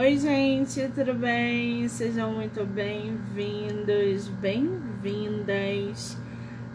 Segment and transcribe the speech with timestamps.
[0.00, 1.88] Oi, gente, tudo bem?
[1.88, 6.16] Sejam muito bem-vindos, bem-vindas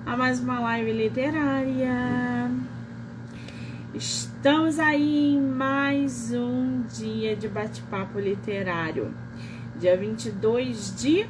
[0.06, 2.51] a mais uma live literária.
[3.94, 9.13] Estamos aí em mais um dia de bate-papo literário,
[9.79, 11.26] dia 22 de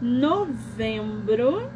[0.00, 1.68] novembro,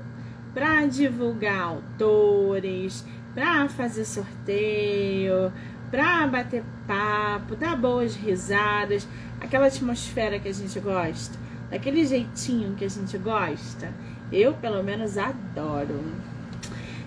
[0.54, 3.04] para divulgar autores,
[3.34, 5.52] para fazer sorteio,
[5.90, 9.06] para bater papo, dar boas risadas
[9.40, 11.36] aquela atmosfera que a gente gosta,
[11.70, 13.92] daquele jeitinho que a gente gosta.
[14.30, 16.04] Eu, pelo menos, adoro.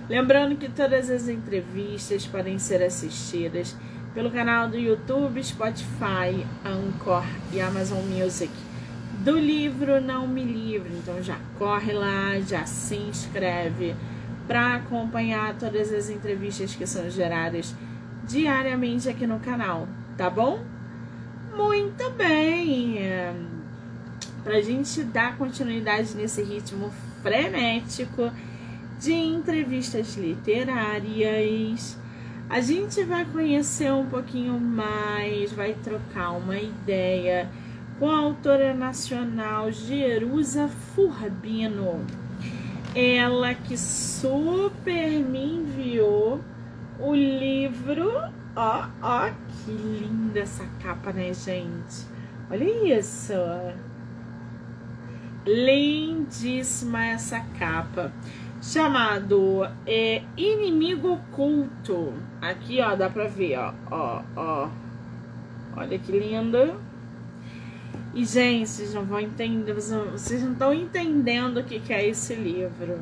[0.10, 3.76] Lembrando que todas as entrevistas podem ser assistidas
[4.14, 8.52] pelo canal do YouTube, Spotify, Anchor e Amazon Music
[9.24, 10.91] do livro Não Me Livre.
[10.98, 13.96] Então já corre lá, já se inscreve
[14.46, 17.74] para acompanhar todas as entrevistas que são geradas
[18.23, 19.88] diariamente aqui no canal,
[20.18, 20.63] tá bom?
[21.55, 22.99] Muito bem!
[24.43, 28.32] Para a gente dar continuidade nesse ritmo frenético
[28.99, 31.98] de entrevistas literárias,
[32.49, 37.49] a gente vai conhecer um pouquinho mais, vai trocar uma ideia
[37.99, 42.05] com a autora nacional Jerusa Furbino.
[42.94, 46.41] Ela que super me enviou
[47.04, 48.12] o livro
[48.55, 52.05] Ó, ó, que linda essa capa, né, gente?
[52.51, 53.34] Olha isso.
[55.43, 58.13] Lindíssima essa capa.
[58.62, 62.13] Chamado é, Inimigo Oculto.
[62.40, 64.69] Aqui, ó, dá pra ver, ó, ó, ó.
[65.75, 66.79] Olha que lindo.
[68.13, 72.35] E, gente, vocês não vão entender, vocês não estão entendendo o que, que é esse
[72.35, 73.00] livro.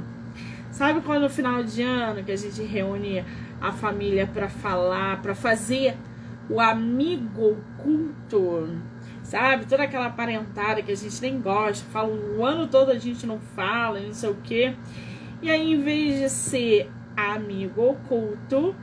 [0.71, 3.25] Sabe quando no final de ano que a gente reúne
[3.62, 5.95] a família para falar, para fazer
[6.50, 8.67] o amigo oculto,
[9.23, 9.66] sabe?
[9.66, 13.39] Toda aquela parentada que a gente nem gosta, fala o ano todo a gente não
[13.39, 14.76] fala, não sei o quê.
[15.42, 18.76] E aí, em vez de ser amigo oculto,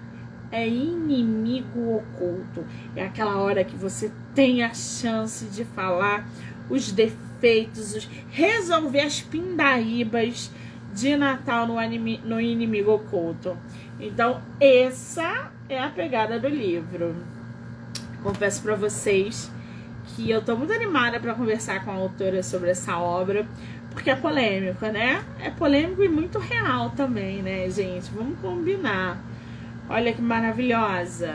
[0.51, 2.65] é inimigo oculto.
[2.97, 6.27] É aquela hora que você tem a chance de falar
[6.71, 10.51] os defeitos, os, resolver as pindaíbas
[10.95, 11.75] de Natal no,
[12.25, 13.57] no inimigo oculto.
[14.01, 17.17] Então, essa é a pegada do livro.
[18.23, 19.51] Confesso para vocês
[20.15, 23.47] que eu tô muito animada para conversar com a autora sobre essa obra,
[23.91, 25.25] porque é polêmico, né?
[25.41, 28.11] É polêmico e muito real também, né, gente?
[28.11, 29.19] Vamos combinar.
[29.89, 31.35] Olha que maravilhosa.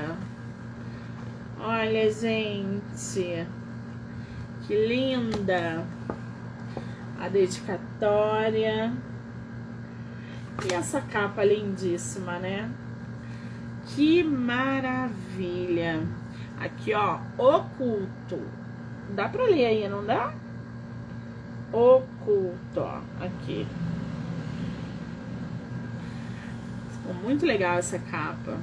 [1.60, 3.48] Olha, gente.
[4.66, 5.84] Que linda.
[7.20, 8.92] A dedicatória.
[10.62, 12.70] E essa capa lindíssima, né?
[13.88, 16.02] Que maravilha!
[16.60, 18.40] Aqui, ó, oculto.
[19.10, 20.34] Dá pra ler aí, não dá?
[21.72, 23.68] Oculto, ó, aqui.
[26.92, 28.58] Ficou muito legal essa capa.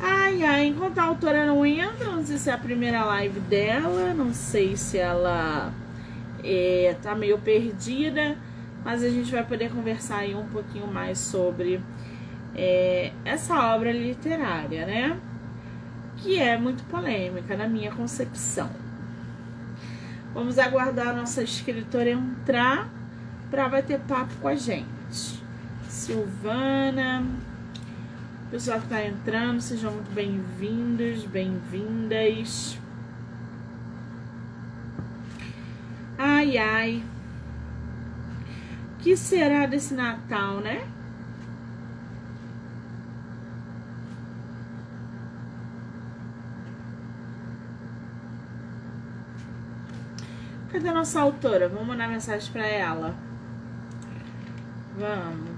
[0.00, 4.14] Ai, ai, enquanto a autora não entra, não sei se é a primeira live dela,
[4.14, 5.72] não sei se ela
[6.42, 8.36] é, tá meio perdida
[8.84, 11.80] mas a gente vai poder conversar aí um pouquinho mais sobre
[12.54, 15.18] é, essa obra literária, né?
[16.18, 18.70] Que é muito polêmica na minha concepção.
[20.34, 22.88] Vamos aguardar a nossa escritora entrar
[23.50, 25.42] para bater papo com a gente.
[25.88, 27.24] Silvana,
[28.50, 32.78] pessoal que está entrando, sejam muito bem-vindos, bem-vindas.
[36.18, 37.13] Ai, ai
[39.04, 40.82] que será desse Natal, né?
[50.72, 51.68] Cadê a nossa autora?
[51.68, 53.14] Vamos mandar mensagem para ela.
[54.96, 55.50] Vamos.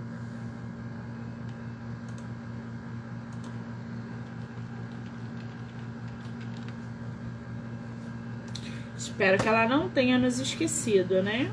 [8.99, 11.49] Espero que ela não tenha nos esquecido, né?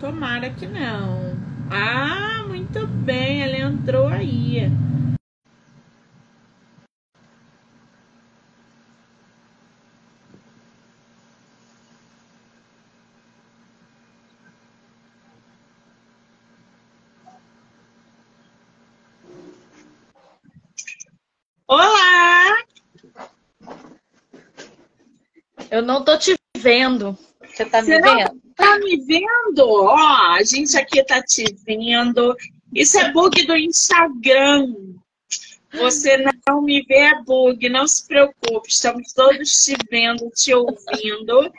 [0.00, 1.36] Tomara que não.
[1.70, 4.62] Ah, muito bem, ela entrou aí.
[21.68, 22.64] Olá!
[25.70, 27.18] Eu não tô te vendo.
[27.46, 28.29] Você tá me vendo?
[28.90, 29.68] Me vendo?
[29.68, 32.36] Ó, a gente aqui tá te vendo.
[32.74, 34.74] Isso é bug do Instagram.
[35.74, 36.16] Você
[36.48, 38.68] não me vê é bug, não se preocupe.
[38.68, 41.52] Estamos todos te vendo, te ouvindo.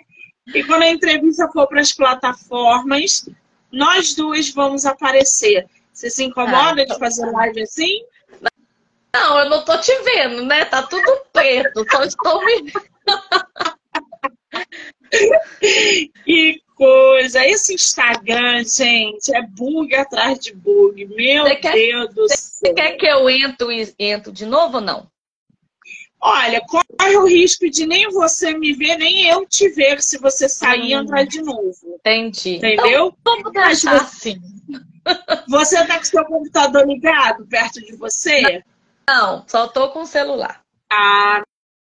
[0.54, 3.30] E quando a entrevista for para as plataformas,
[3.72, 5.66] nós duas vamos aparecer.
[5.94, 8.04] Você se incomoda ah, de fazer live assim?
[9.14, 10.66] Não, eu não tô te vendo, né?
[10.66, 11.86] Tá tudo preto.
[11.90, 12.74] Só estou me.
[16.26, 17.46] que coisa!
[17.46, 21.06] Esse Instagram, gente, é bug atrás de bug.
[21.08, 22.38] Meu Deus quer, do céu.
[22.38, 25.12] Você quer que eu entro e entro de novo ou não?
[26.24, 30.48] Olha, corre o risco de nem você me ver, nem eu te ver se você
[30.48, 31.76] sair e hum, entrar de novo.
[31.84, 32.58] Entendi.
[32.58, 33.16] Entendeu?
[33.20, 34.40] Então, vamos deixar assim.
[35.50, 38.64] Você tá com seu computador ligado perto de você?
[39.08, 40.62] Não, só tô com o celular.
[40.92, 41.42] Ah,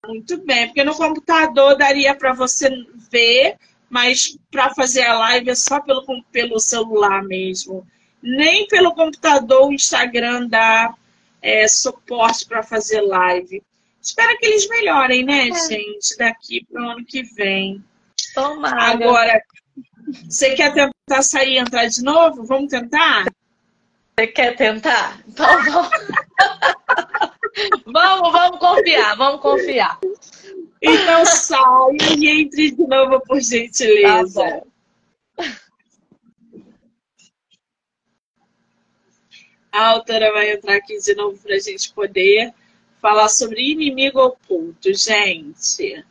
[0.07, 0.67] muito bem.
[0.67, 2.69] Porque no computador daria para você
[3.11, 3.57] ver,
[3.89, 7.85] mas para fazer a live é só pelo, pelo celular mesmo.
[8.21, 10.93] Nem pelo computador o Instagram dá
[11.41, 13.63] é, suporte para fazer live.
[14.01, 15.67] Espero que eles melhorem, né, é.
[15.67, 17.83] gente, daqui para o ano que vem.
[18.33, 18.83] Tomara.
[18.83, 19.43] Agora,
[20.27, 22.43] você quer tentar sair e entrar de novo?
[22.43, 23.25] Vamos tentar?
[24.17, 25.21] Você quer tentar?
[25.27, 25.89] Então vamos.
[27.85, 29.99] vamos, vamos confiar, vamos confiar.
[30.81, 34.41] Então sai e entre de novo, por gentileza.
[34.41, 34.71] Tá
[39.71, 42.53] a autora vai entrar aqui de novo para a gente poder
[42.99, 46.05] falar sobre inimigo oculto, gente.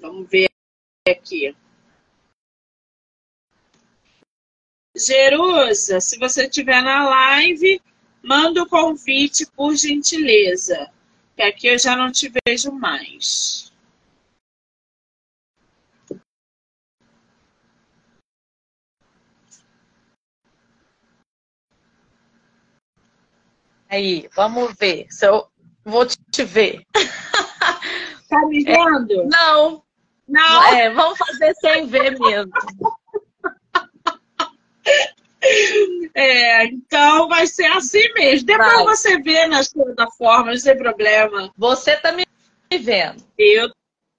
[0.00, 0.48] Vamos ver
[1.08, 1.54] aqui.
[5.06, 7.80] Jerusa, se você estiver na live,
[8.22, 10.90] manda o convite por gentileza,
[11.36, 13.72] que aqui eu já não te vejo mais.
[23.88, 25.48] Aí, vamos ver se eu
[25.84, 26.84] vou te ver.
[28.28, 29.22] Tá me vendo?
[29.22, 29.82] É, não.
[30.28, 30.62] Não.
[30.72, 32.52] É, vamos fazer sem ver mesmo.
[36.14, 38.46] É, então vai ser assim mesmo.
[38.46, 38.84] Depois vai.
[38.84, 41.50] você vê nas plataformas, sem problema.
[41.56, 42.26] Você tá me
[42.78, 43.24] vendo.
[43.38, 43.70] Eu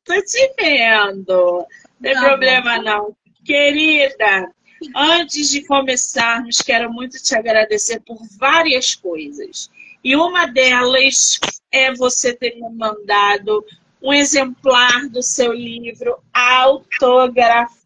[0.03, 1.27] tô te vendo.
[1.27, 1.67] Não
[2.01, 3.15] tem tá problema não.
[3.45, 4.51] Querida,
[4.95, 9.69] antes de começarmos, quero muito te agradecer por várias coisas.
[10.03, 11.39] E uma delas
[11.71, 13.63] é você ter me mandado
[14.01, 17.80] um exemplar do seu livro autografado,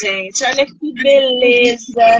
[0.00, 0.44] gente.
[0.44, 2.18] Olha que beleza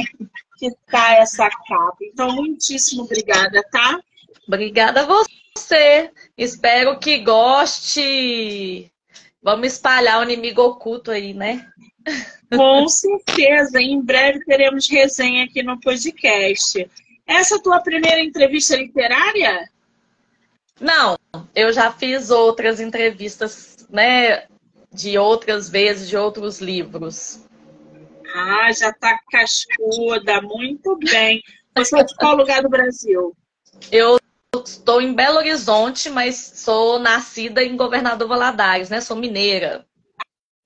[0.59, 1.97] que tá essa capa.
[2.03, 4.01] Então, muitíssimo obrigada, tá?
[4.47, 6.11] Obrigada a você.
[6.37, 8.91] Espero que goste.
[9.43, 11.67] Vamos espalhar o inimigo oculto aí, né?
[12.55, 13.81] Com certeza.
[13.81, 16.89] Em breve teremos resenha aqui no podcast.
[17.27, 19.69] Essa é a tua primeira entrevista literária?
[20.81, 21.17] Não,
[21.55, 24.47] eu já fiz outras entrevistas, né,
[24.95, 27.45] de outras vezes, de outros livros.
[28.35, 31.43] Ah, já tá cascuda, muito bem.
[31.77, 33.37] Você é de qual lugar do Brasil?
[33.91, 34.19] Eu
[34.65, 39.01] estou em Belo Horizonte, mas sou nascida em Governador Valadares, né?
[39.01, 39.85] Sou mineira.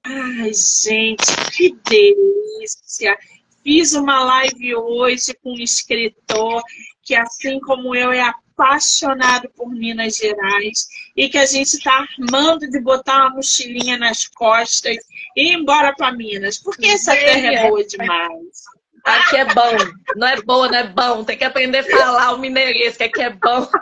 [0.05, 1.27] Ai, gente,
[1.57, 3.17] que delícia!
[3.63, 6.63] Fiz uma live hoje com um escritor
[7.03, 8.21] que, assim como eu, é
[8.59, 14.27] apaixonado por Minas Gerais e que a gente está armando de botar uma mochilinha nas
[14.27, 14.97] costas
[15.37, 18.65] e ir embora para Minas, porque essa terra é boa demais.
[19.05, 19.77] Aqui é bom.
[20.17, 21.25] Não é boa, não é bom.
[21.25, 23.69] Tem que aprender a falar o mineirês, que aqui é bom.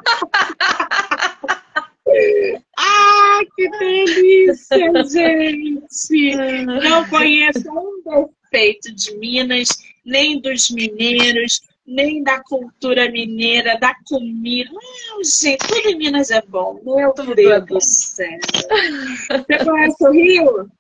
[2.78, 4.78] Ah, que delícia,
[5.10, 6.36] gente!
[6.64, 9.68] Não conheço um defeito de Minas,
[10.04, 14.70] nem dos mineiros, nem da cultura mineira, da comida.
[14.72, 16.80] Não, gente, tudo em Minas é bom.
[16.84, 18.38] Meu tudo Deus é do céu.
[19.28, 20.70] Você conhece o Rio?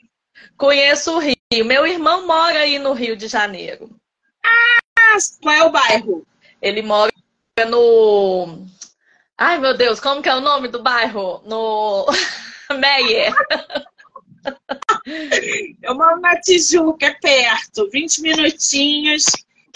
[0.56, 1.64] Conheço o Rio.
[1.64, 3.88] Meu irmão mora aí no Rio de Janeiro.
[4.44, 6.26] Ah, qual é o bairro?
[6.60, 7.12] Ele mora
[7.68, 8.66] no.
[9.38, 11.40] Ai, meu Deus, como que é o nome do bairro?
[11.44, 12.06] No
[12.80, 13.32] Meyer.
[15.82, 19.24] Eu moro na Tijuca, é perto, 20 minutinhos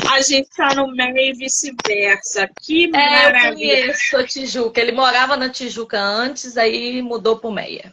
[0.09, 2.49] a gente tá no meio e vice-versa.
[2.61, 3.73] Que é, maravilha.
[3.73, 4.81] Eu conheço a Tijuca.
[4.81, 7.93] Ele morava na Tijuca antes, aí mudou pro Meia.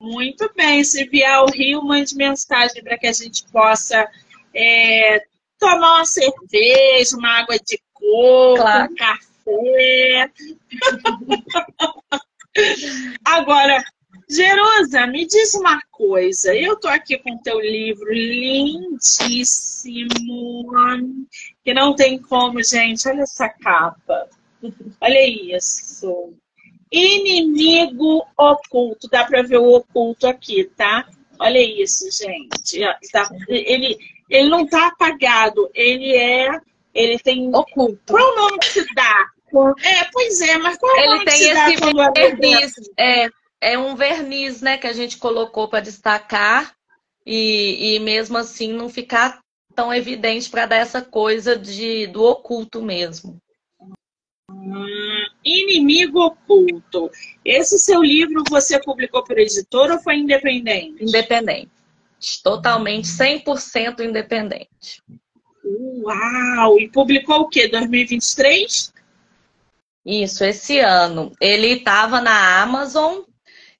[0.00, 0.84] Muito bem.
[0.84, 4.06] Se vier ao Rio, mande mensagem para que a gente possa
[4.54, 5.22] é,
[5.58, 8.92] tomar uma cerveja, uma água de coco, claro.
[8.92, 10.30] um café.
[13.24, 13.82] Agora,
[14.28, 16.54] Jerusa, me diz uma coisa.
[16.54, 18.94] Eu tô aqui com teu livro lindíssimo,
[21.62, 23.08] que não tem como, gente.
[23.08, 24.28] Olha essa capa.
[25.00, 26.32] Olha isso.
[26.90, 29.08] Inimigo oculto.
[29.08, 31.06] Dá para ver o oculto aqui, tá?
[31.38, 32.80] Olha isso, gente.
[33.12, 33.98] Tá, ele,
[34.30, 35.70] ele não tá apagado.
[35.74, 36.60] Ele é.
[36.94, 37.54] Ele tem.
[37.54, 38.00] Oculto.
[38.12, 39.26] Qual o nome que se dá?
[39.84, 43.28] É, pois é, mas qual é o nome que se dá esse quando verniz, é,
[43.64, 46.74] é um verniz, né, que a gente colocou para destacar
[47.24, 49.40] e, e mesmo assim não ficar
[49.74, 53.38] tão evidente para dar essa coisa de do oculto mesmo.
[54.50, 57.10] Hum, Inimigo Oculto.
[57.42, 61.02] Esse seu livro você publicou por editora ou foi independente?
[61.02, 61.70] Independente.
[62.42, 65.02] Totalmente 100% independente.
[65.64, 66.78] Uau!
[66.78, 67.66] E publicou o quê?
[67.66, 68.92] 2023?
[70.04, 71.32] Isso, esse ano.
[71.40, 73.22] Ele estava na Amazon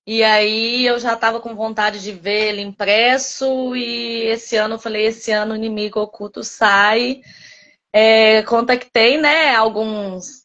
[0.07, 4.79] e aí eu já estava com vontade de ver ele impresso e esse ano eu
[4.79, 7.23] falei, esse ano o Inimigo Oculto sai.
[7.97, 10.45] É, contactei, né, alguns,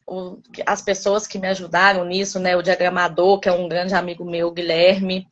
[0.67, 4.51] as pessoas que me ajudaram nisso, né, o diagramador, que é um grande amigo meu,
[4.51, 5.27] Guilherme,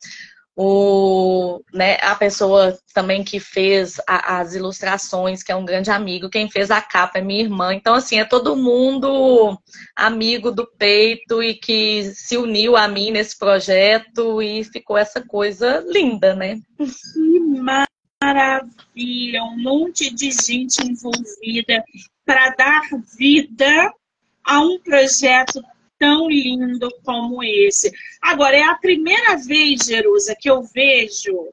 [0.60, 6.32] o, né, a pessoa também que fez a, as ilustrações, que é um grande amigo,
[6.32, 7.76] quem fez a capa é minha irmã.
[7.76, 9.56] Então, assim, é todo mundo
[9.96, 15.86] amigo do peito e que se uniu a mim nesse projeto e ficou essa coisa
[15.88, 16.60] linda, né?
[16.76, 17.40] Que
[18.20, 19.44] maravilha!
[19.44, 21.84] Um monte de gente envolvida
[22.26, 22.82] para dar
[23.16, 23.94] vida
[24.44, 25.62] a um projeto
[25.98, 27.92] tão lindo como esse.
[28.22, 31.50] Agora, é a primeira vez, Jerusa, que eu vejo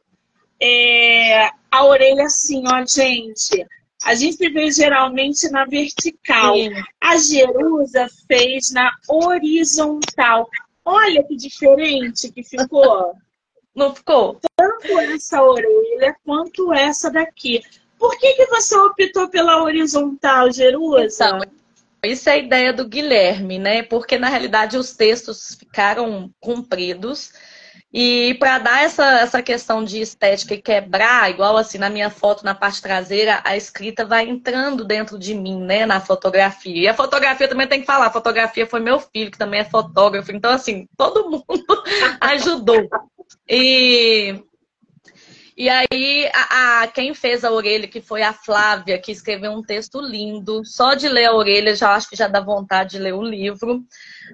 [0.61, 3.67] é, a orelha assim, ó, gente.
[4.05, 6.55] A gente vê geralmente na vertical.
[6.55, 6.71] Sim.
[7.01, 10.49] A Jerusa fez na horizontal.
[10.85, 13.15] Olha que diferente que ficou.
[13.75, 14.39] Não ficou?
[14.55, 17.61] Tanto essa orelha quanto essa daqui.
[17.99, 21.27] Por que, que você optou pela horizontal, Jerusa?
[21.27, 21.64] Então,
[22.05, 23.83] isso é a ideia do Guilherme, né?
[23.83, 27.33] Porque na realidade os textos ficaram compridos.
[27.97, 32.45] E para dar essa, essa questão de estética e quebrar, igual assim na minha foto,
[32.45, 36.77] na parte traseira, a escrita vai entrando dentro de mim, né, na fotografia.
[36.77, 39.65] E a fotografia também tem que falar, a fotografia foi meu filho, que também é
[39.65, 40.33] fotógrafo.
[40.33, 41.45] Então, assim, todo mundo
[42.21, 42.89] ajudou.
[43.49, 44.43] E
[45.57, 49.63] e aí, a, a, quem fez a orelha, que foi a Flávia, que escreveu um
[49.63, 50.65] texto lindo.
[50.65, 53.85] Só de ler a orelha, já acho que já dá vontade de ler o livro.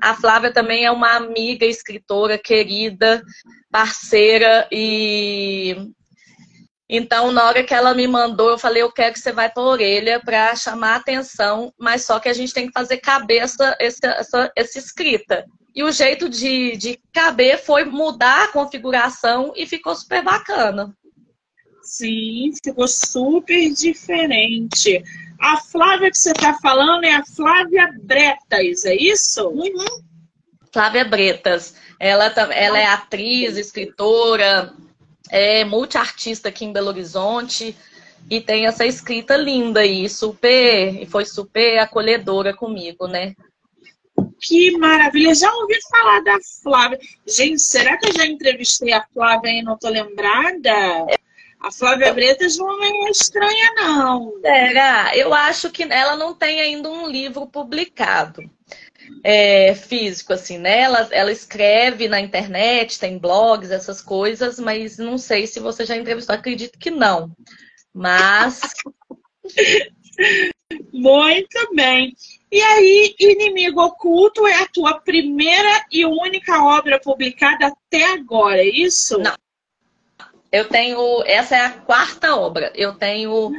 [0.00, 3.22] A Flávia também é uma amiga, escritora querida,
[3.70, 4.66] parceira.
[4.72, 5.76] E
[6.88, 9.62] então, na hora que ela me mandou, eu falei: eu quero que você vá para
[9.62, 13.76] a orelha para chamar a atenção, mas só que a gente tem que fazer cabeça
[13.78, 15.44] essa, essa, essa escrita.
[15.74, 20.92] E o jeito de, de caber foi mudar a configuração e ficou super bacana.
[21.90, 25.02] Sim, ficou super diferente.
[25.40, 29.48] A Flávia que você está falando é a Flávia Bretas, é isso?
[29.48, 30.00] Uhum.
[30.72, 31.74] Flávia Bretas.
[31.98, 34.72] Ela, ela é atriz, escritora,
[35.30, 37.76] é multiartista aqui em Belo Horizonte
[38.30, 43.34] e tem essa escrita linda aí, super, e foi super acolhedora comigo, né?
[44.40, 45.34] Que maravilha!
[45.34, 47.00] Já ouvi falar da Flávia.
[47.26, 50.70] Gente, será que eu já entrevistei a Flávia e não tô lembrada?
[51.60, 54.32] A Flávia Bretas não é estranha, não.
[54.40, 55.14] Será?
[55.14, 58.50] Eu acho que ela não tem ainda um livro publicado.
[59.22, 60.80] É, físico, assim, né?
[60.80, 65.96] Ela, ela escreve na internet, tem blogs, essas coisas, mas não sei se você já
[65.96, 67.30] entrevistou, acredito que não.
[67.92, 68.60] Mas.
[70.92, 72.14] Muito bem.
[72.50, 78.68] E aí, Inimigo Oculto é a tua primeira e única obra publicada até agora, é
[78.68, 79.18] isso?
[79.18, 79.34] Não.
[80.52, 81.22] Eu tenho.
[81.24, 82.72] Essa é a quarta obra.
[82.74, 83.52] Eu tenho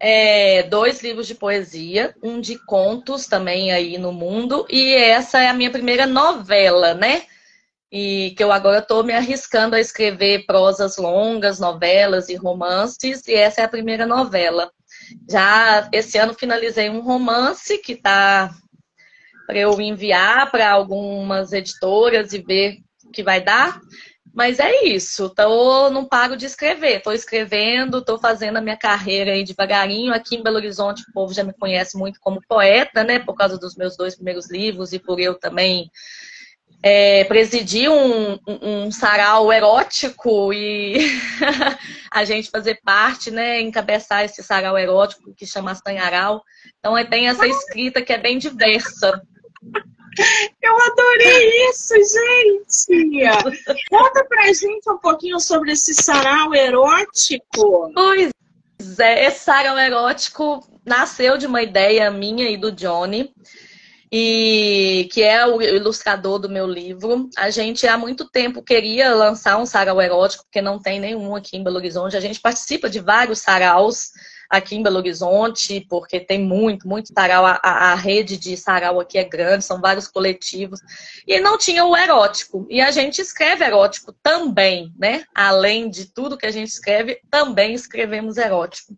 [0.00, 5.48] é, dois livros de poesia, um de contos também aí no mundo, e essa é
[5.48, 7.24] a minha primeira novela, né?
[7.92, 13.34] E que eu agora estou me arriscando a escrever prosas longas, novelas e romances, e
[13.34, 14.70] essa é a primeira novela.
[15.28, 18.50] Já esse ano finalizei um romance que está
[19.46, 23.80] para eu enviar para algumas editoras e ver o que vai dar.
[24.32, 29.32] Mas é isso, tô, não paro de escrever, estou escrevendo, estou fazendo a minha carreira
[29.32, 30.14] aí devagarinho.
[30.14, 33.18] Aqui em Belo Horizonte o povo já me conhece muito como poeta, né?
[33.18, 35.90] Por causa dos meus dois primeiros livros e por eu também
[36.82, 40.96] é, presidir um, um, um, sarau erótico e
[42.10, 43.60] a gente fazer parte, né?
[43.60, 46.42] Encabeçar esse sarau erótico que chama Sanharal.
[46.78, 49.20] Então tem essa escrita que é bem diversa.
[50.62, 53.24] Eu adorei isso, gente!
[53.88, 57.92] Conta pra gente um pouquinho sobre esse sarau erótico.
[57.94, 58.30] Pois
[58.98, 63.32] é, esse sarau erótico nasceu de uma ideia minha e do Johnny
[64.12, 67.28] e que é o ilustrador do meu livro.
[67.36, 71.56] A gente há muito tempo queria lançar um sarau erótico, porque não tem nenhum aqui
[71.56, 72.16] em Belo Horizonte.
[72.16, 74.10] A gente participa de vários saraus
[74.50, 77.46] aqui em Belo Horizonte, porque tem muito, muito sarau.
[77.46, 80.80] A, a, rede de sarau aqui é grande, são vários coletivos.
[81.24, 82.66] E não tinha o erótico.
[82.68, 85.22] E a gente escreve erótico também, né?
[85.32, 88.92] Além de tudo que a gente escreve, também escrevemos erótico.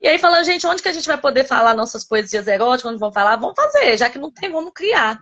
[0.00, 2.92] E aí falando, gente, onde que a gente vai poder falar nossas poesias eróticas?
[2.92, 3.36] Onde vão falar?
[3.36, 5.18] Vamos fazer, já que não tem, vamos criar.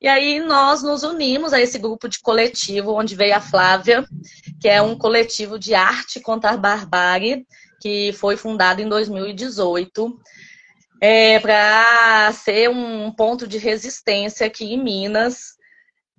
[0.00, 4.04] E aí nós nos unimos a esse grupo de coletivo, onde veio a Flávia,
[4.60, 7.46] que é um coletivo de arte contra a barbárie,
[7.86, 10.20] que foi fundado em 2018.
[11.00, 15.56] É, para ser um ponto de resistência aqui em Minas,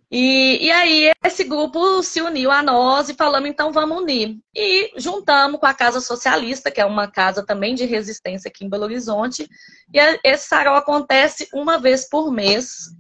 [0.10, 4.38] e, e aí esse grupo se uniu a nós e falamos, então vamos unir.
[4.56, 8.70] E juntamos com a Casa Socialista, que é uma casa também de resistência aqui em
[8.70, 9.50] Belo Horizonte.
[9.94, 12.92] E esse sarau acontece uma vez por mês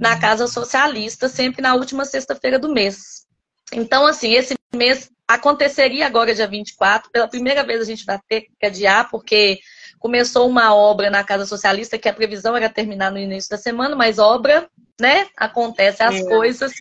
[0.00, 3.26] na Casa Socialista, sempre na última sexta-feira do mês.
[3.72, 7.10] Então, assim, esse mês aconteceria agora, dia 24.
[7.12, 9.60] Pela primeira vez a gente vai ter que adiar, porque
[10.00, 13.94] começou uma obra na Casa Socialista que a previsão era terminar no início da semana,
[13.94, 14.68] mas obra
[15.00, 15.28] né?
[15.36, 16.24] Acontece as é.
[16.24, 16.72] coisas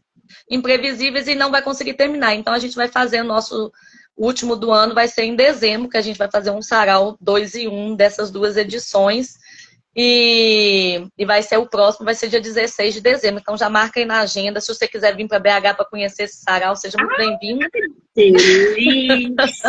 [0.50, 2.34] imprevisíveis e não vai conseguir terminar.
[2.36, 3.72] Então a gente vai fazer o nosso
[4.18, 7.56] último do ano, vai ser em dezembro, que a gente vai fazer um sarau 2
[7.56, 9.38] e 1 um dessas duas edições.
[10.00, 13.42] E, e vai ser o próximo, vai ser dia 16 de dezembro.
[13.42, 14.62] Então já marca aí na agenda.
[14.62, 17.68] Se você quiser vir para BH para conhecer esse sarau, seja muito bem-vindo.
[18.16, 19.66] Delícia!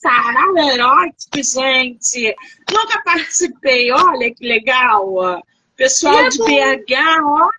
[0.00, 2.34] sarau erótico, gente!
[2.70, 5.42] Nunca participei, olha que legal!
[5.76, 7.50] Pessoal é de BH, ó,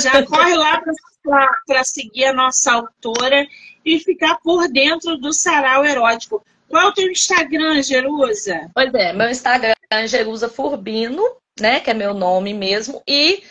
[0.00, 0.80] já corre lá
[1.66, 3.44] para seguir a nossa autora
[3.84, 6.44] e ficar por dentro do sarau erótico.
[6.68, 8.70] Qual é o teu Instagram, Jerusa?
[8.74, 11.22] Pois é, meu Instagram é Jerusa Furbino,
[11.60, 11.80] né?
[11.80, 13.02] Que é meu nome mesmo.
[13.06, 13.42] E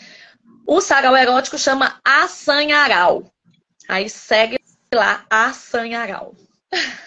[0.68, 3.32] o sarau erótico chama Assanharal.
[3.88, 4.60] Aí segue
[4.94, 6.36] lá, Assanharal.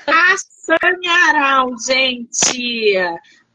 [0.07, 2.95] Assanharal, gente!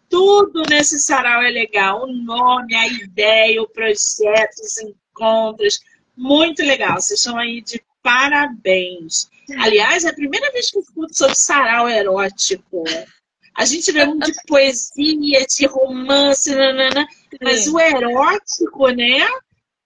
[0.10, 2.04] Tudo nesse sarau é legal.
[2.04, 5.80] O nome, a ideia, o projeto, os encontros.
[6.16, 7.02] Muito legal.
[7.02, 9.28] Vocês estão aí de parabéns.
[9.58, 12.84] Aliás, é a primeira vez que eu escuto sobre sarau erótico.
[13.56, 17.08] A gente vê muito de poesia, de romance, nanana,
[17.42, 19.28] mas o erótico, né?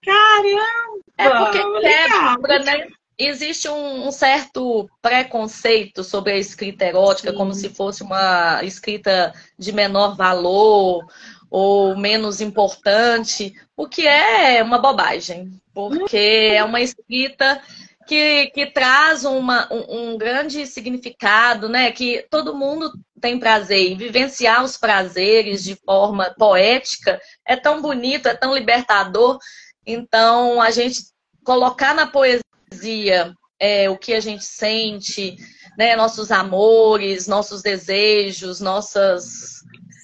[0.04, 0.98] Caramba!
[1.18, 2.86] É porque quebra, né?
[3.18, 7.36] Existe um, um, certo preconceito sobre a escrita erótica, Sim.
[7.36, 11.04] como se fosse uma escrita de menor valor,
[11.50, 17.60] ou menos importante, o que é uma bobagem, porque é uma escrita
[18.08, 21.92] que, que traz uma, um, um, grande significado, né?
[21.92, 22.90] Que todo mundo
[23.20, 29.38] tem prazer e vivenciar os prazeres de forma poética é tão bonito, é tão libertador.
[29.86, 31.02] Então, a gente
[31.44, 35.36] colocar na poesia é, o que a gente sente,
[35.76, 35.94] né?
[35.94, 39.58] Nossos amores, nossos desejos, nossas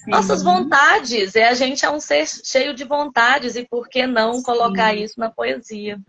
[0.07, 1.35] nossas vontades.
[1.35, 4.43] É, a gente é um ser cheio de vontades e por que não Sim.
[4.43, 5.99] colocar isso na poesia?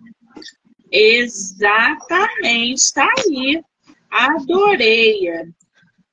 [0.98, 3.62] Exatamente, está aí.
[4.10, 5.28] Adorei.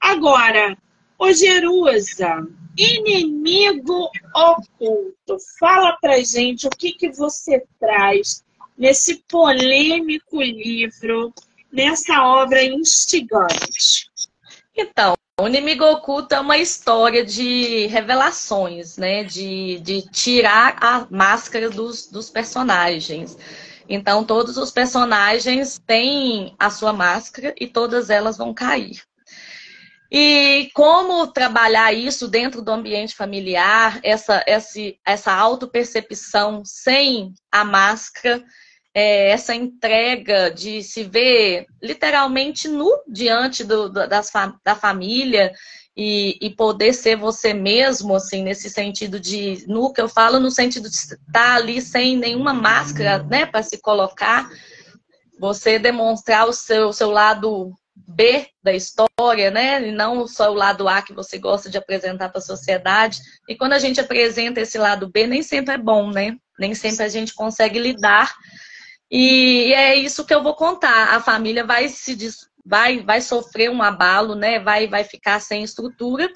[0.02, 0.78] Agora,
[1.17, 2.46] ô Jerusa,
[2.78, 5.38] inimigo oculto.
[5.58, 8.43] Fala pra gente o que, que você traz
[8.78, 11.34] nesse polêmico livro,
[11.72, 14.12] nessa obra instigante.
[14.76, 19.24] Então, o inimigo oculto é uma história de revelações, né?
[19.24, 23.38] De, de tirar a máscara dos, dos personagens.
[23.88, 29.02] Então, todos os personagens têm a sua máscara e todas elas vão cair.
[30.12, 38.43] E como trabalhar isso dentro do ambiente familiar, essa, essa, essa autopercepção sem a máscara,
[38.93, 44.32] é, essa entrega de se ver literalmente nu diante do, das,
[44.63, 45.52] da família
[45.95, 50.49] e, e, poder ser você mesmo, assim, nesse sentido de nu, que eu falo no
[50.49, 54.49] sentido de estar ali sem nenhuma máscara, né, para se colocar,
[55.39, 59.88] você demonstrar o seu, seu lado B da história, né?
[59.88, 63.19] E não só o lado A que você gosta de apresentar para a sociedade.
[63.47, 66.36] E quando a gente apresenta esse lado B, nem sempre é bom, né?
[66.58, 68.34] Nem sempre a gente consegue lidar
[69.15, 71.13] e é isso que eu vou contar.
[71.13, 72.15] A família vai se
[72.65, 74.60] vai, vai sofrer um abalo, né?
[74.60, 76.32] Vai, vai ficar sem estrutura.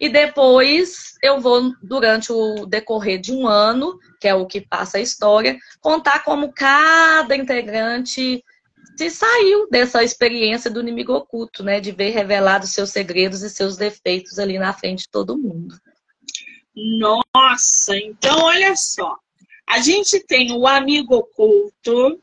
[0.00, 4.98] E depois eu vou, durante o decorrer de um ano, que é o que passa
[4.98, 8.42] a história, contar como cada integrante
[8.96, 11.80] se saiu dessa experiência do inimigo oculto, né?
[11.80, 15.74] De ver revelados seus segredos e seus defeitos ali na frente de todo mundo.
[16.74, 19.18] Nossa, então olha só.
[19.68, 22.20] A gente tem o amigo oculto,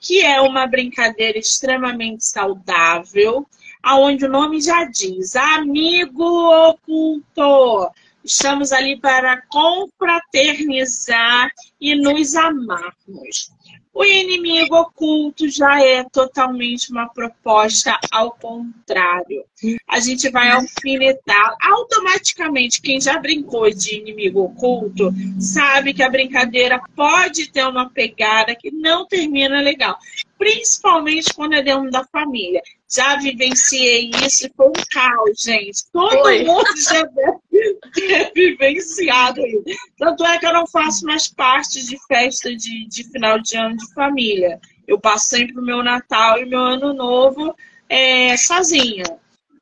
[0.00, 3.46] que é uma brincadeira extremamente saudável,
[3.82, 6.24] aonde o nome já diz, amigo
[6.70, 7.90] oculto.
[8.24, 13.52] Estamos ali para confraternizar e nos amarmos.
[13.92, 19.44] O inimigo oculto já é totalmente uma proposta ao contrário.
[19.86, 22.80] A gente vai alfinetar automaticamente.
[22.80, 28.70] Quem já brincou de inimigo oculto sabe que a brincadeira pode ter uma pegada que
[28.70, 29.98] não termina legal,
[30.40, 32.62] principalmente quando é dentro da família.
[32.88, 35.84] Já vivenciei isso e foi um caos, gente.
[35.92, 36.44] Todo foi.
[36.44, 39.78] mundo já deve ter vivenciado isso.
[39.98, 43.76] Tanto é que eu não faço mais parte de festa de, de final de ano
[43.76, 44.58] de família.
[44.88, 47.54] Eu passo sempre o meu Natal e meu Ano Novo
[47.86, 49.04] é, sozinha.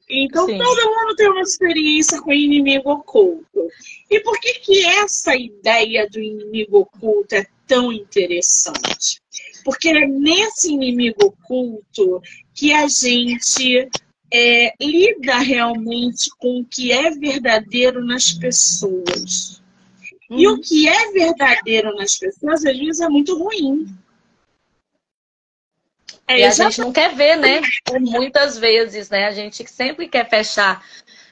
[0.08, 0.58] Então Sim.
[0.58, 3.68] todo mundo tem uma experiência com o inimigo oculto.
[4.08, 9.20] E por que, que essa ideia do inimigo oculto é tão interessante?
[9.68, 12.22] Porque é nesse inimigo oculto
[12.54, 13.86] que a gente
[14.32, 19.60] é, lida realmente com o que é verdadeiro nas pessoas.
[20.30, 20.38] Hum.
[20.38, 20.60] E o uhum.
[20.62, 23.94] que é verdadeiro nas pessoas, às vezes, é muito ruim.
[26.26, 27.60] É, e a gente não quer ver, né?
[27.84, 29.26] Por muitas vezes, né?
[29.26, 30.82] A gente sempre quer fechar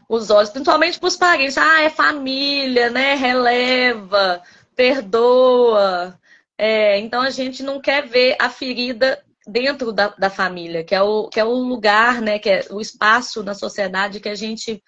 [0.07, 1.57] os olhos, principalmente para os parentes.
[1.57, 3.15] Ah, é família, né?
[3.15, 4.43] Releva,
[4.75, 6.21] perdoa.
[6.59, 11.03] É, então a gente não quer ver a ferida dentro da, da família, que é,
[11.03, 12.39] o, que é o lugar, né?
[12.39, 14.83] Que é o espaço na sociedade que a gente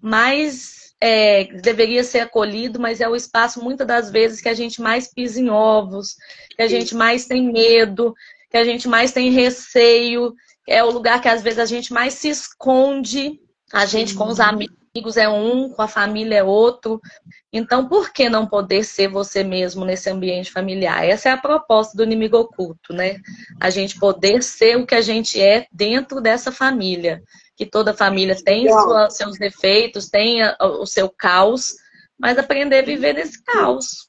[0.00, 4.80] mais é, deveria ser acolhido, mas é o espaço, muitas das vezes, que a gente
[4.80, 6.14] mais pisa em ovos,
[6.56, 8.14] que a gente mais tem medo,
[8.50, 10.34] que a gente mais tem receio,
[10.66, 13.40] é o lugar que às vezes a gente mais se esconde.
[13.72, 14.83] A gente com os amigos
[15.16, 17.00] é um, com a família é outro.
[17.52, 21.04] Então, por que não poder ser você mesmo nesse ambiente familiar?
[21.04, 23.20] Essa é a proposta do inimigo oculto, né?
[23.60, 27.22] A gente poder ser o que a gente é dentro dessa família.
[27.56, 31.74] Que toda família tem sua, seus defeitos, tem o seu caos,
[32.18, 34.08] mas aprender a viver nesse caos.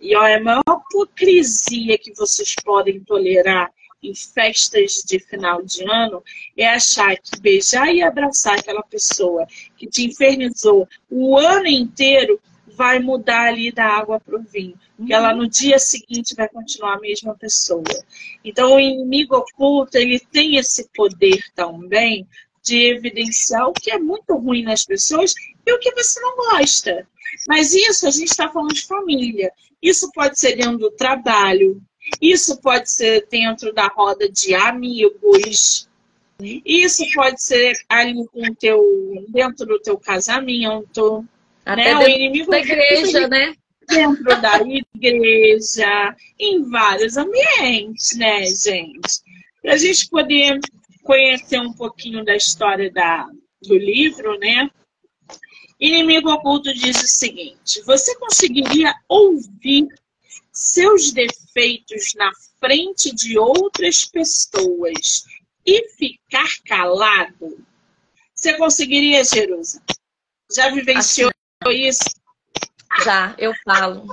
[0.00, 3.72] E ó, é a maior hipocrisia que vocês podem tolerar
[4.08, 6.22] em festas de final de ano
[6.56, 12.40] é achar que beijar e abraçar aquela pessoa que te infernizou o ano inteiro
[12.76, 14.78] vai mudar ali da água para o vinho.
[14.96, 17.84] Porque ela no dia seguinte vai continuar a mesma pessoa.
[18.44, 22.26] Então o inimigo oculto ele tem esse poder também
[22.62, 25.34] de evidenciar o que é muito ruim nas pessoas
[25.66, 27.06] e o que você não gosta.
[27.46, 29.52] Mas isso a gente está falando de família.
[29.82, 31.80] Isso pode ser dentro do trabalho,
[32.20, 35.88] isso pode ser dentro da roda de amigos,
[36.40, 38.82] isso pode ser ali com teu,
[39.28, 41.24] dentro do teu casamento.
[41.64, 42.04] Até né?
[42.04, 43.54] o inimigo da igreja, né?
[43.88, 49.22] Dentro da igreja, em vários ambientes, né, gente?
[49.62, 50.58] Para a gente poder
[51.02, 53.28] conhecer um pouquinho da história da,
[53.62, 54.68] do livro, né?
[55.78, 59.88] Inimigo Oculto diz o seguinte: você conseguiria ouvir
[60.54, 65.24] seus defeitos na frente de outras pessoas
[65.66, 67.66] e ficar calado?
[68.32, 69.82] Você conseguiria, Jerusa?
[70.54, 71.30] Já vivenciou
[71.62, 72.04] assim, isso?
[73.04, 74.06] Já, eu falo.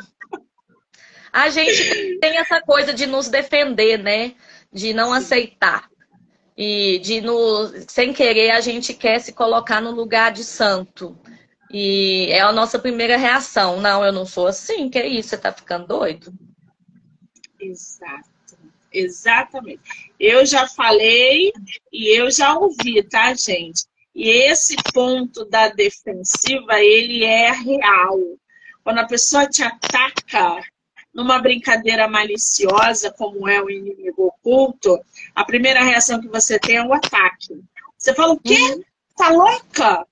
[1.31, 4.33] A gente tem essa coisa de nos defender, né?
[4.73, 5.89] De não aceitar.
[6.57, 11.17] E de, no, sem querer, a gente quer se colocar no lugar de santo.
[11.73, 13.79] E é a nossa primeira reação.
[13.79, 15.29] Não, eu não sou assim, que é isso?
[15.29, 16.33] Você tá ficando doido?
[17.59, 18.29] Exato.
[18.91, 19.81] Exatamente.
[20.19, 21.53] Eu já falei
[21.91, 23.85] e eu já ouvi, tá, gente?
[24.13, 28.19] E esse ponto da defensiva, ele é real.
[28.83, 30.61] Quando a pessoa te ataca
[31.13, 34.99] numa brincadeira maliciosa, como é o inimigo oculto,
[35.33, 37.61] a primeira reação que você tem é o ataque.
[37.97, 38.59] Você fala, o quê?
[38.59, 38.83] Uhum.
[39.15, 40.07] Tá louca?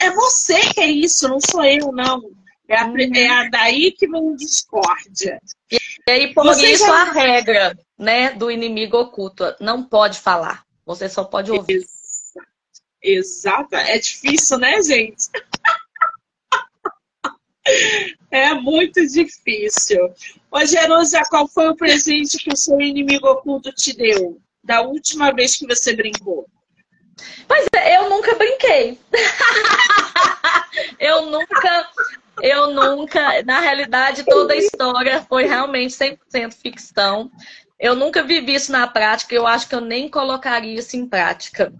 [0.00, 2.22] É você que é isso, não sou eu, não.
[2.68, 2.96] É a, uhum.
[3.14, 5.40] é a daí que vem discórdia.
[5.70, 5.78] E
[6.10, 7.02] aí, por você isso, já...
[7.02, 9.44] a regra né, do inimigo oculto.
[9.60, 10.64] Não pode falar.
[10.84, 11.84] Você só pode ouvir.
[13.02, 13.74] Exato.
[13.74, 15.26] É difícil, né, gente?
[18.30, 19.98] É muito difícil.
[20.52, 24.40] Ô, Jerusa, qual foi o presente que o seu inimigo oculto te deu?
[24.62, 26.46] Da última vez que você brincou?
[27.74, 28.98] É, eu nunca brinquei.
[30.98, 31.88] eu nunca
[32.42, 37.30] Eu nunca, na realidade, toda a história foi realmente 100% ficção.
[37.78, 41.72] Eu nunca vivi isso na prática, eu acho que eu nem colocaria isso em prática.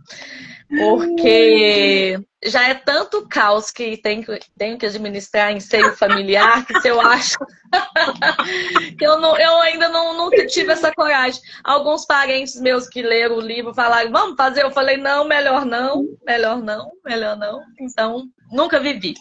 [0.68, 4.24] Porque já é tanto caos que tem,
[4.56, 7.38] tem que administrar em seio familiar que eu acho
[8.98, 11.40] que eu, não, eu ainda não, nunca tive essa coragem.
[11.62, 14.64] Alguns parentes meus que leram o livro falaram, vamos fazer?
[14.64, 17.60] Eu falei, não, melhor não, melhor não, melhor não.
[17.80, 19.14] Então, nunca vivi.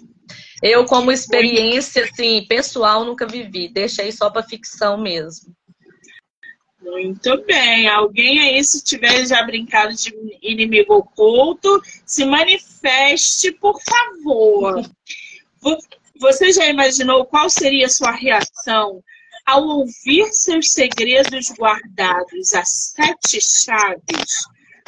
[0.63, 3.69] Eu, como experiência assim, pessoal, nunca vivi.
[3.71, 5.53] Deixei só para ficção mesmo.
[6.86, 7.88] Muito bem.
[7.88, 14.88] Alguém aí, se tiver já brincado de inimigo oculto, se manifeste, por favor.
[16.19, 19.04] Você já imaginou qual seria a sua reação
[19.45, 24.45] ao ouvir seus segredos guardados a sete chaves?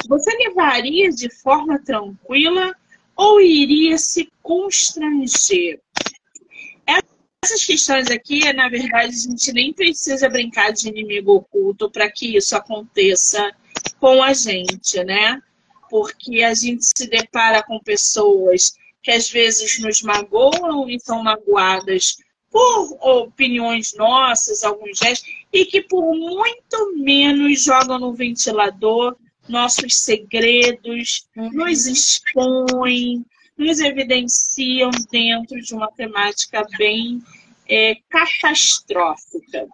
[0.08, 2.72] Você levaria de forma tranquila
[3.16, 5.80] ou iria se constranger?
[7.44, 12.36] Essas questões aqui, na verdade, a gente nem precisa brincar de inimigo oculto para que
[12.36, 13.52] isso aconteça
[14.00, 15.40] com a gente, né?
[15.88, 22.16] Porque a gente se depara com pessoas que às vezes nos magoam e são magoadas
[22.50, 29.16] por opiniões nossas, alguns gestos, e que por muito menos jogam no ventilador
[29.48, 31.50] nossos segredos, uhum.
[31.52, 33.24] nos expõem,
[33.58, 37.22] nos evidenciam dentro de uma temática bem
[37.68, 39.66] é, catastrófica.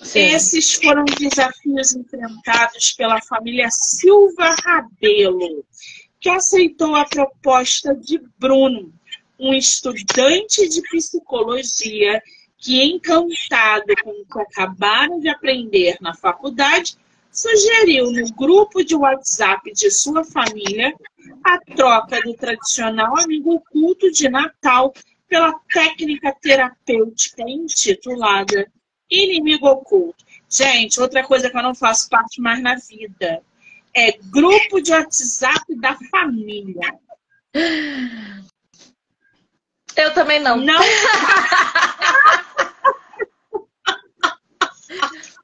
[0.00, 0.20] Sim.
[0.20, 5.64] Esses foram desafios enfrentados pela família Silva Rabelo,
[6.20, 8.92] que aceitou a proposta de Bruno,
[9.38, 12.22] um estudante de psicologia
[12.56, 16.96] que, encantado com o que acabaram de aprender na faculdade,
[17.38, 20.92] sugeriu no grupo de WhatsApp de sua família
[21.44, 24.92] a troca do tradicional amigo oculto de Natal
[25.28, 28.66] pela técnica terapêutica intitulada
[29.08, 30.24] Inimigo Oculto.
[30.50, 33.40] Gente, outra coisa que eu não faço parte mais na vida
[33.94, 36.98] é grupo de WhatsApp da família.
[39.96, 40.56] Eu também não.
[40.56, 40.80] Não.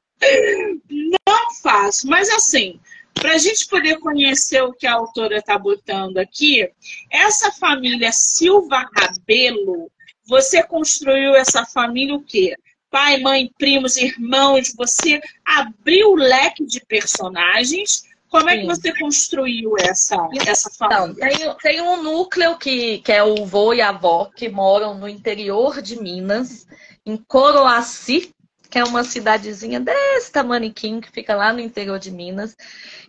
[0.89, 2.79] não faço, mas assim,
[3.13, 6.69] para a gente poder conhecer o que a autora está botando aqui,
[7.09, 9.89] essa família Silva Rabelo,
[10.27, 12.55] você construiu essa família o quê?
[12.91, 18.03] Pai, mãe, primos, irmãos, você abriu o leque de personagens.
[18.29, 21.31] Como é que você construiu essa, essa família?
[21.31, 24.97] Então, tem, tem um núcleo que, que é o vô e a avó, que moram
[24.97, 26.67] no interior de Minas,
[27.05, 28.34] em Coroaci,
[28.69, 32.55] que é uma cidadezinha desse tamaniquinho que fica lá no interior de Minas.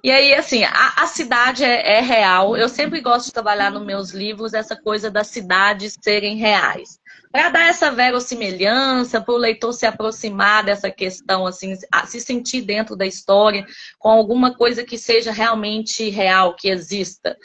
[0.02, 2.56] E aí, assim, a, a cidade é, é, real.
[2.56, 7.00] Eu sempre gosto de trabalhar nos meus livros essa coisa das cidades serem reais.
[7.32, 11.74] Para dar essa verossimilhança, para o leitor se aproximar dessa questão, assim,
[12.06, 13.66] se sentir dentro da história
[13.98, 17.36] com alguma coisa que seja realmente real, que exista.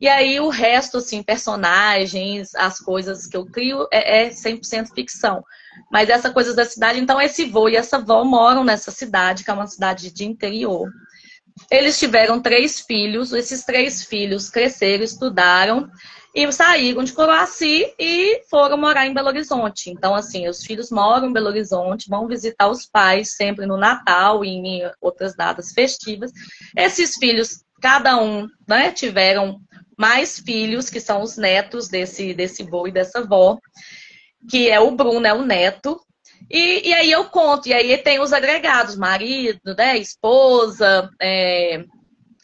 [0.00, 5.44] E aí o resto, assim, personagens, as coisas que eu crio, é, é 100% ficção.
[5.90, 9.50] Mas essa coisa da cidade, então esse vô e essa vó moram nessa cidade, que
[9.50, 10.90] é uma cidade de interior.
[11.70, 15.88] Eles tiveram três filhos, esses três filhos cresceram, estudaram
[16.34, 19.90] e saíram de Coroaci e foram morar em Belo Horizonte.
[19.90, 24.44] Então, assim, os filhos moram em Belo Horizonte, vão visitar os pais sempre no Natal
[24.44, 26.30] e em outras datas festivas.
[26.76, 29.58] Esses filhos, cada um, né, tiveram
[29.96, 33.58] mais filhos, que são os netos desse, desse vô e dessa avó
[34.48, 36.00] que é o Bruno, é o neto.
[36.50, 41.84] E, e aí eu conto, e aí tem os agregados, marido, né, esposa, é,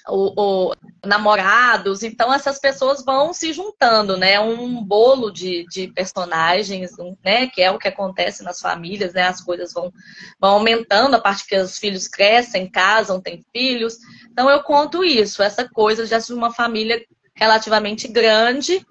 [0.08, 0.32] o,
[0.70, 0.74] o,
[1.04, 4.40] namorados, então essas pessoas vão se juntando, né?
[4.40, 6.92] Um bolo de, de personagens,
[7.24, 7.46] né?
[7.48, 9.24] Que é o que acontece nas famílias, né?
[9.24, 9.92] As coisas vão,
[10.40, 13.98] vão aumentando a parte que os filhos crescem, casam, têm filhos.
[14.30, 18.84] Então eu conto isso, essa coisa já de uma família relativamente grande,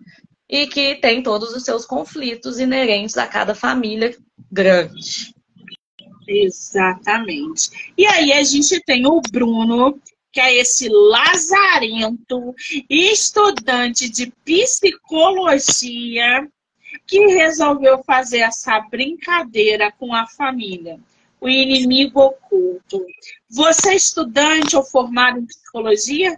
[0.52, 4.14] e que tem todos os seus conflitos inerentes a cada família
[4.52, 5.34] grande.
[6.28, 7.94] Exatamente.
[7.98, 9.98] E aí a gente tem o Bruno,
[10.30, 12.54] que é esse lazarento,
[12.90, 16.46] estudante de psicologia,
[17.08, 21.00] que resolveu fazer essa brincadeira com a família.
[21.40, 23.06] O inimigo oculto.
[23.50, 26.38] Você é estudante ou formado em psicologia?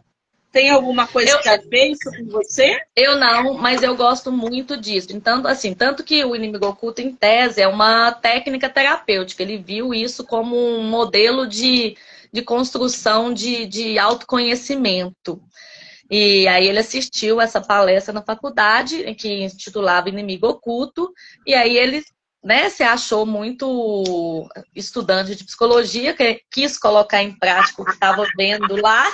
[0.54, 2.80] Tem alguma coisa eu, que a ver isso com você?
[2.96, 5.08] Eu não, mas eu gosto muito disso.
[5.12, 9.42] Então, assim, tanto que o inimigo oculto, em tese, é uma técnica terapêutica.
[9.42, 11.98] Ele viu isso como um modelo de,
[12.32, 15.42] de construção de, de autoconhecimento.
[16.08, 21.12] E aí ele assistiu essa palestra na faculdade, que intitulava Inimigo Oculto,
[21.48, 22.04] e aí ele
[22.44, 28.26] né, se achou muito estudante de psicologia, que quis colocar em prática o que estava
[28.38, 29.10] vendo lá,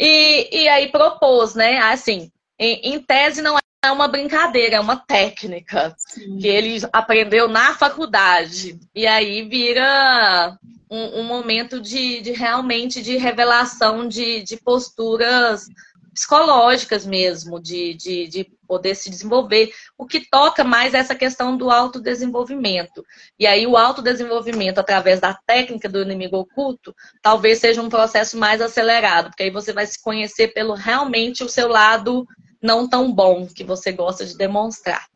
[0.00, 4.96] e, e aí propôs, né, assim, em, em tese não é uma brincadeira, é uma
[4.96, 6.38] técnica Sim.
[6.38, 8.78] que ele aprendeu na faculdade.
[8.94, 10.58] E aí vira
[10.90, 15.66] um, um momento de, de, realmente de revelação de, de posturas
[16.14, 19.70] psicológicas mesmo, de, de, de, poder se desenvolver.
[19.98, 23.04] O que toca mais é essa questão do autodesenvolvimento.
[23.38, 28.62] E aí o autodesenvolvimento através da técnica do inimigo oculto talvez seja um processo mais
[28.62, 32.24] acelerado, porque aí você vai se conhecer pelo realmente o seu lado
[32.62, 35.06] não tão bom que você gosta de demonstrar.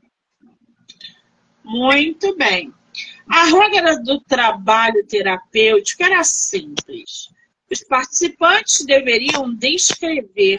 [1.64, 2.74] Muito bem.
[3.28, 7.28] A regra do trabalho terapêutico era simples.
[7.70, 10.58] Os participantes deveriam descrever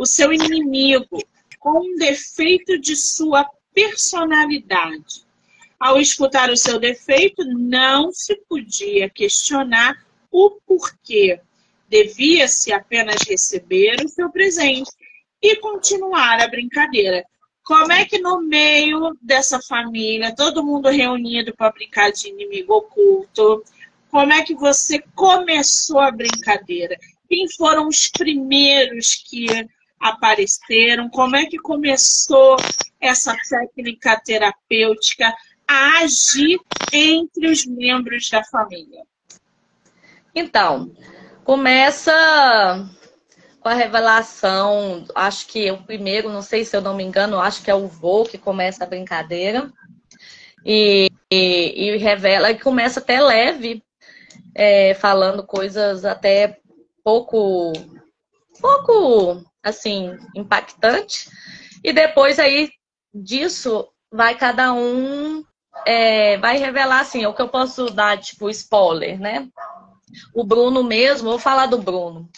[0.00, 1.22] o seu inimigo
[1.58, 5.26] com um defeito de sua personalidade.
[5.78, 11.38] Ao escutar o seu defeito, não se podia questionar o porquê.
[11.86, 14.90] Devia-se apenas receber o seu presente
[15.42, 17.22] e continuar a brincadeira.
[17.62, 23.62] Como é que no meio dessa família, todo mundo reunido para brincar de inimigo oculto,
[24.10, 26.96] como é que você começou a brincadeira?
[27.28, 29.46] Quem foram os primeiros que
[30.00, 31.10] apareceram?
[31.10, 32.56] Como é que começou
[33.00, 35.32] essa técnica terapêutica
[35.68, 36.58] a agir
[36.92, 39.02] entre os membros da família?
[40.34, 40.90] Então,
[41.44, 42.12] começa
[43.60, 47.62] com a revelação, acho que o primeiro, não sei se eu não me engano, acho
[47.62, 49.70] que é o vô que começa a brincadeira.
[50.64, 53.82] E, e, e revela, e começa até leve,
[54.54, 56.58] é, falando coisas até
[57.02, 57.72] pouco,
[58.60, 61.30] pouco, assim, impactante.
[61.82, 62.70] E depois aí
[63.12, 65.44] disso, vai cada um,
[65.86, 69.48] é, vai revelar, assim, o que eu posso dar, tipo, spoiler, né?
[70.34, 72.28] O Bruno mesmo, vou falar do Bruno.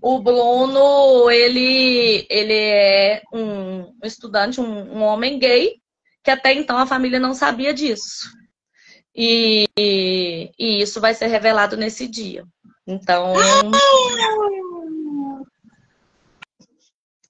[0.00, 5.76] O Bruno, ele, ele é um estudante, um, um homem gay,
[6.24, 8.28] que até então a família não sabia disso.
[9.14, 12.44] E, e, e isso vai ser revelado nesse dia.
[12.86, 13.34] Então.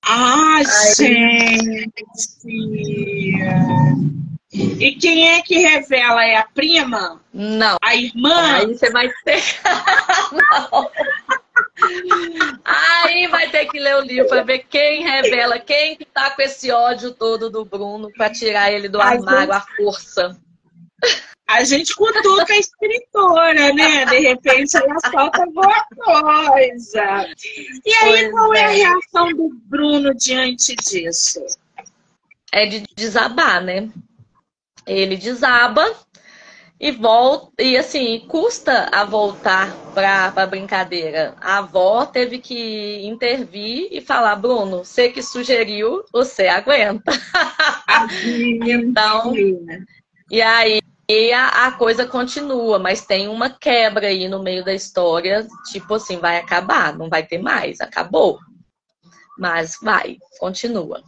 [0.04, 0.64] Ah, Aí...
[0.96, 1.94] gente!
[4.52, 6.24] E quem é que revela?
[6.24, 7.20] É a prima?
[7.32, 7.78] Não.
[7.82, 8.56] A irmã?
[8.56, 9.42] Aí você vai ter.
[10.32, 10.90] não.
[12.64, 16.42] Aí vai ter que ler o livro para ver quem revela, quem que tá com
[16.42, 20.36] esse ódio todo do Bruno para tirar ele do armário à força.
[21.52, 24.06] A gente cutuca a escritora, né?
[24.06, 27.26] De repente ela solta alguma coisa.
[27.84, 28.58] E aí, pois qual é.
[28.58, 31.44] é a reação do Bruno diante disso?
[32.50, 33.90] É de desabar, né?
[34.86, 35.94] Ele desaba
[36.80, 41.36] e volta e assim custa a voltar para a brincadeira.
[41.38, 47.12] A avó teve que intervir e falar, Bruno, você que sugeriu, você aguenta.
[48.64, 49.34] então,
[50.30, 50.80] e aí
[51.32, 56.18] a, a, coisa continua, mas tem uma quebra aí no meio da história, tipo assim,
[56.18, 58.38] vai acabar, não vai ter mais, acabou.
[59.36, 61.02] Mas vai, continua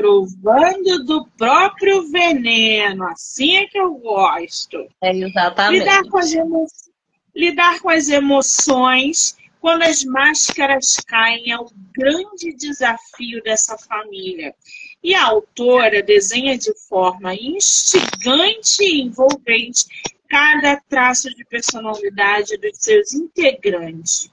[0.00, 3.04] provando do próprio veneno.
[3.08, 4.88] Assim é que eu gosto.
[5.02, 5.80] É exatamente.
[5.80, 6.66] Lidar com as, emo...
[7.36, 14.54] Lidar com as emoções quando as máscaras caem é o grande desafio dessa família.
[15.02, 19.84] E a autora desenha de forma instigante e envolvente
[20.28, 24.30] cada traço de personalidade dos seus integrantes.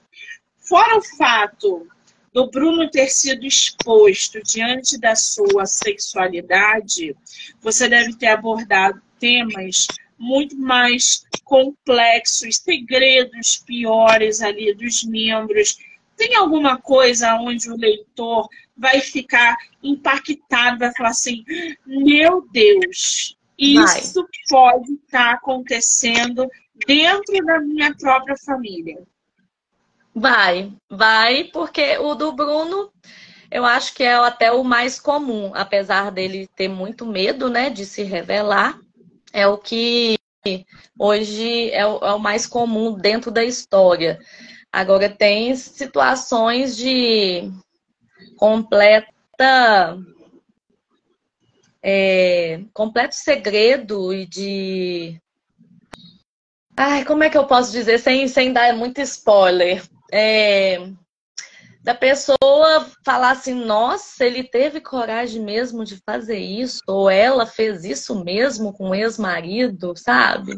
[0.58, 1.88] Fora o fato
[2.32, 7.16] do Bruno ter sido exposto diante da sua sexualidade,
[7.60, 9.86] você deve ter abordado temas
[10.18, 15.78] muito mais complexos, segredos piores ali dos membros.
[16.16, 21.44] Tem alguma coisa onde o leitor vai ficar impactado, vai falar assim:
[21.86, 24.30] meu Deus, isso vai.
[24.48, 26.48] pode estar acontecendo
[26.86, 29.02] dentro da minha própria família.
[30.14, 32.90] Vai, vai, porque o do Bruno
[33.50, 37.86] eu acho que é até o mais comum, apesar dele ter muito medo, né, de
[37.86, 38.78] se revelar,
[39.32, 40.18] é o que
[40.98, 44.18] hoje é o, é o mais comum dentro da história.
[44.70, 47.50] Agora tem situações de
[48.38, 49.98] completa
[51.82, 55.20] é, completo segredo e de
[56.76, 59.82] Ai, como é que eu posso dizer sem, sem dar muito spoiler?
[60.12, 60.78] É,
[61.82, 67.84] da pessoa falar assim, nossa, ele teve coragem mesmo de fazer isso, ou ela fez
[67.84, 70.52] isso mesmo com o ex-marido, sabe?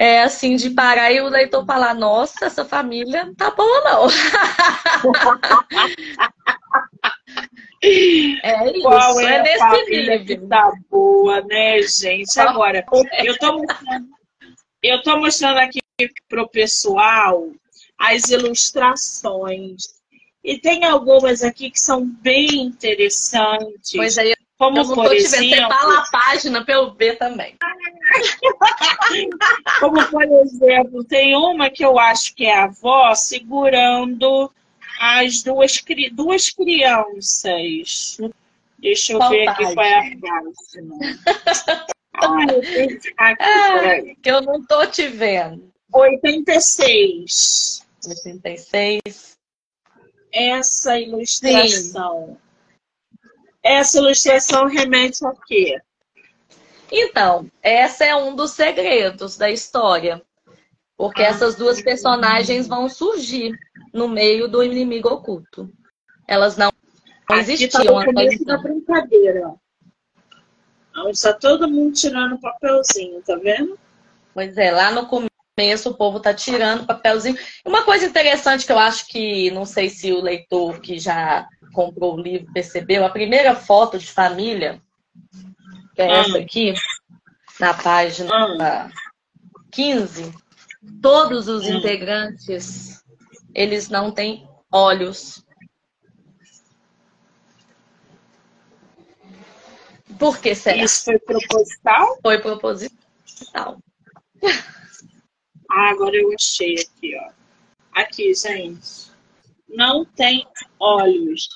[0.00, 4.06] É assim, de parar e o leitor falar, nossa, essa família não tá boa, não.
[7.82, 10.48] é isso, Qual é, é nesse nível.
[10.48, 12.38] Tá boa, né, gente?
[12.38, 12.86] Agora,
[13.24, 14.08] eu tô mostrando,
[14.84, 15.80] eu tô mostrando aqui
[16.28, 17.50] pro pessoal
[17.98, 19.82] as ilustrações
[20.44, 23.94] e tem algumas aqui que são bem interessantes.
[23.96, 25.68] Pois é, como eu por exemplo...
[25.68, 27.56] Fala a página para eu ver também.
[29.78, 34.52] como por exemplo, tem uma que eu acho que é a avó segurando
[35.00, 35.80] as duas,
[36.12, 38.18] duas crianças.
[38.78, 40.96] Deixa eu ver aqui qual é a página.
[42.20, 42.48] Ai,
[43.98, 45.72] aqui, que eu não tô te vendo.
[45.92, 47.86] 86.
[48.06, 49.38] 86
[50.32, 52.28] essa ilustração?
[52.28, 52.47] Sim.
[53.62, 55.80] Essa ilustração remete a quê?
[56.90, 60.22] Então, essa é um dos segredos da história.
[60.96, 63.56] Porque ah, essas duas personagens vão surgir
[63.92, 65.70] no meio do inimigo oculto.
[66.26, 66.72] Elas não
[67.26, 68.46] tá existiam até então.
[68.46, 69.54] da brincadeira.
[71.10, 73.78] Está todo mundo tirando papelzinho, tá vendo?
[74.34, 75.28] Pois é, lá no começo
[75.58, 77.36] começo o povo tá tirando papelzinho.
[77.64, 82.16] Uma coisa interessante que eu acho que, não sei se o leitor que já comprou
[82.16, 84.80] o livro percebeu, a primeira foto de família,
[85.94, 86.74] que é essa aqui,
[87.58, 88.90] na página
[89.70, 90.32] 15,
[91.02, 93.04] todos os integrantes,
[93.54, 95.44] eles não têm olhos.
[100.18, 100.84] Por que será?
[100.84, 102.18] Isso foi proposital?
[102.22, 103.78] Foi proposital.
[105.70, 107.30] Ah, agora eu achei aqui, ó.
[107.92, 109.12] Aqui, gente.
[109.68, 110.46] Não tem
[110.78, 111.48] olhos.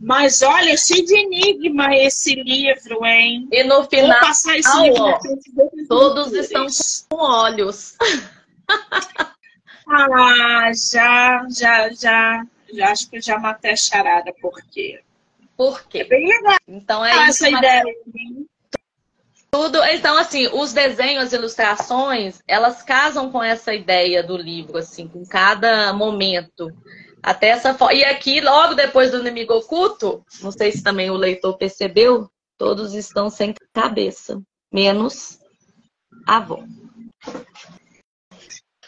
[0.00, 3.48] Mas olha, cheio de enigma esse livro, hein?
[3.52, 4.18] E no final,
[4.98, 5.18] ó,
[5.88, 6.66] todos estão
[7.08, 7.96] com olhos.
[9.88, 12.44] ah, já, já, já.
[12.72, 15.02] Já acho que já matei a charada, por quê?
[15.56, 15.98] Por quê?
[15.98, 16.56] É bem legal.
[16.66, 17.44] Então é ah, isso.
[17.44, 17.82] Essa ideia.
[18.16, 18.48] Hein?
[19.54, 19.84] Tudo.
[19.84, 25.26] Então, assim, os desenhos, as ilustrações, elas casam com essa ideia do livro, assim, com
[25.26, 26.72] cada momento.
[27.22, 31.58] Até essa E aqui, logo depois do inimigo oculto, não sei se também o leitor
[31.58, 34.40] percebeu, todos estão sem cabeça,
[34.72, 35.38] menos
[36.26, 36.64] a avó.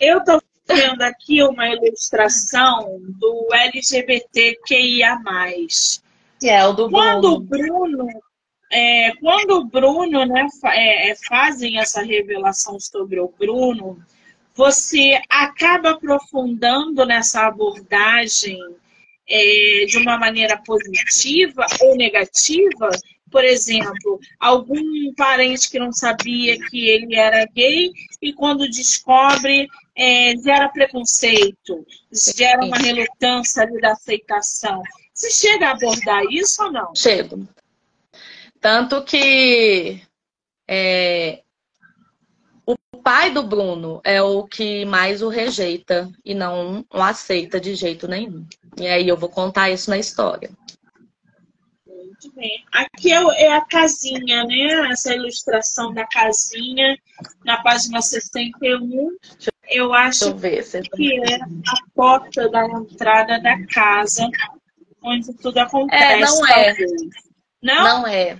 [0.01, 5.19] Eu estou vendo aqui uma ilustração do LGBTQIA.
[6.41, 7.77] Que é o do Quando Bruno.
[7.77, 8.09] o Bruno
[8.71, 13.99] é, quando o Bruno, né, é, é, fazem essa revelação sobre o Bruno,
[14.55, 18.59] você acaba aprofundando nessa abordagem
[19.29, 22.91] é, de uma maneira positiva ou negativa?
[23.31, 27.91] Por exemplo, algum parente que não sabia que ele era gay
[28.23, 34.83] e quando descobre é, gera preconceito, gera uma relutância ali da aceitação.
[35.13, 36.95] Você chega a abordar isso ou não?
[36.95, 37.49] Chego.
[38.65, 40.01] Tanto que
[40.67, 41.43] é,
[42.65, 47.75] o pai do Bruno é o que mais o rejeita e não o aceita de
[47.75, 48.47] jeito nenhum.
[48.81, 50.51] E aí eu vou contar isso na história.
[51.87, 52.65] Muito bem.
[52.73, 54.91] Aqui é, é a casinha, né?
[54.91, 56.97] Essa ilustração da casinha
[57.45, 59.11] na página 61.
[59.69, 64.27] Eu acho eu ver, que é a porta da entrada da casa,
[65.03, 66.03] onde tudo acontece.
[66.03, 66.75] É, não é.
[67.63, 67.85] Não?
[67.85, 68.39] Não é.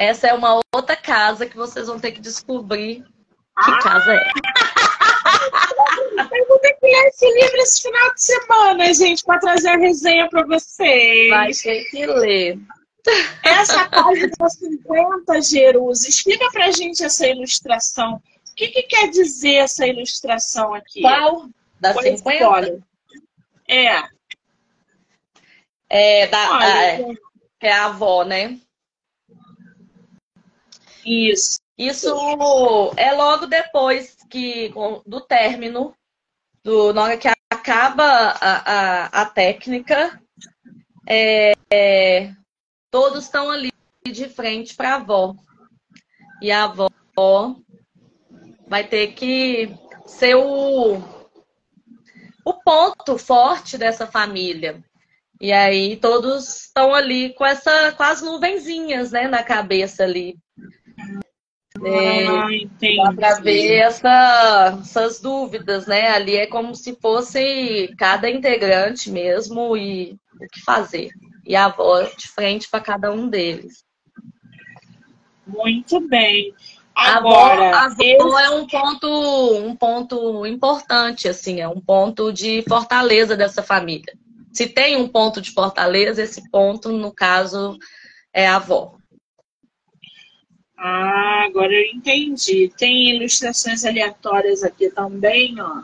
[0.00, 3.78] Essa é uma outra casa que vocês vão ter que descobrir que ah!
[3.82, 4.30] casa é.
[6.38, 9.76] Eu vou ter que ler esse livro esse final de semana, gente, para trazer a
[9.76, 11.28] resenha para vocês.
[11.28, 12.58] Vai ter que ler.
[13.44, 18.14] Essa página 50, Jerus, explica pra gente essa ilustração.
[18.14, 21.02] O que, que quer dizer essa ilustração aqui?
[21.02, 21.46] Qual?
[21.78, 22.48] Da Qual 50?
[22.48, 22.82] Olha.
[23.68, 24.02] É.
[25.90, 27.06] É, da, olha, a, é,
[27.60, 28.58] é a avó, né?
[31.04, 31.60] Isso.
[31.78, 32.08] Isso
[32.96, 34.70] é logo depois que
[35.06, 35.94] do término,
[36.62, 40.20] do, na hora que acaba a, a, a técnica,
[41.08, 42.32] é, é,
[42.90, 43.72] todos estão ali
[44.06, 45.34] de frente para a avó.
[46.42, 46.90] E a avó
[48.68, 49.74] vai ter que
[50.06, 50.98] ser o,
[52.44, 54.84] o ponto forte dessa família.
[55.40, 60.38] E aí todos estão ali com essa com as nuvenzinhas, né, na cabeça ali
[61.84, 62.46] É, ah,
[63.04, 66.08] dá para ver essa, essas dúvidas, né?
[66.08, 71.10] Ali é como se fosse cada integrante mesmo e o que fazer.
[71.46, 73.84] E a avó de frente para cada um deles.
[75.46, 76.54] Muito bem.
[76.94, 82.30] Agora, a avó, a avó é um ponto, um ponto importante, assim, é um ponto
[82.30, 84.12] de fortaleza dessa família.
[84.52, 87.78] Se tem um ponto de fortaleza, esse ponto, no caso,
[88.32, 88.99] é a avó.
[90.82, 92.72] Ah, agora eu entendi.
[92.78, 95.82] Tem ilustrações aleatórias aqui também, ó,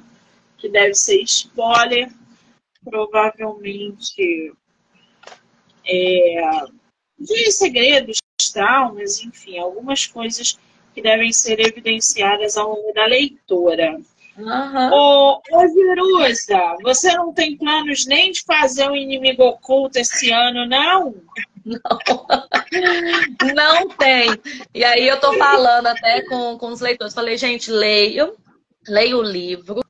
[0.57, 2.11] que deve ser spoiler.
[2.83, 4.55] Provavelmente
[5.87, 6.65] é,
[7.19, 8.17] de segredos,
[8.55, 10.59] traumas, enfim, algumas coisas
[10.95, 14.01] que devem ser evidenciadas ao longo da leitura.
[14.39, 14.91] Uhum.
[14.93, 20.67] Ô, ô Jerusa, você não tem planos nem de fazer um inimigo oculto esse ano,
[20.67, 21.05] não?
[21.05, 21.15] Não,
[23.55, 24.31] não tem.
[24.73, 27.15] E aí eu tô falando até com, com os leitores.
[27.15, 28.35] Falei, gente, leiam,
[28.87, 29.85] leiam o livro.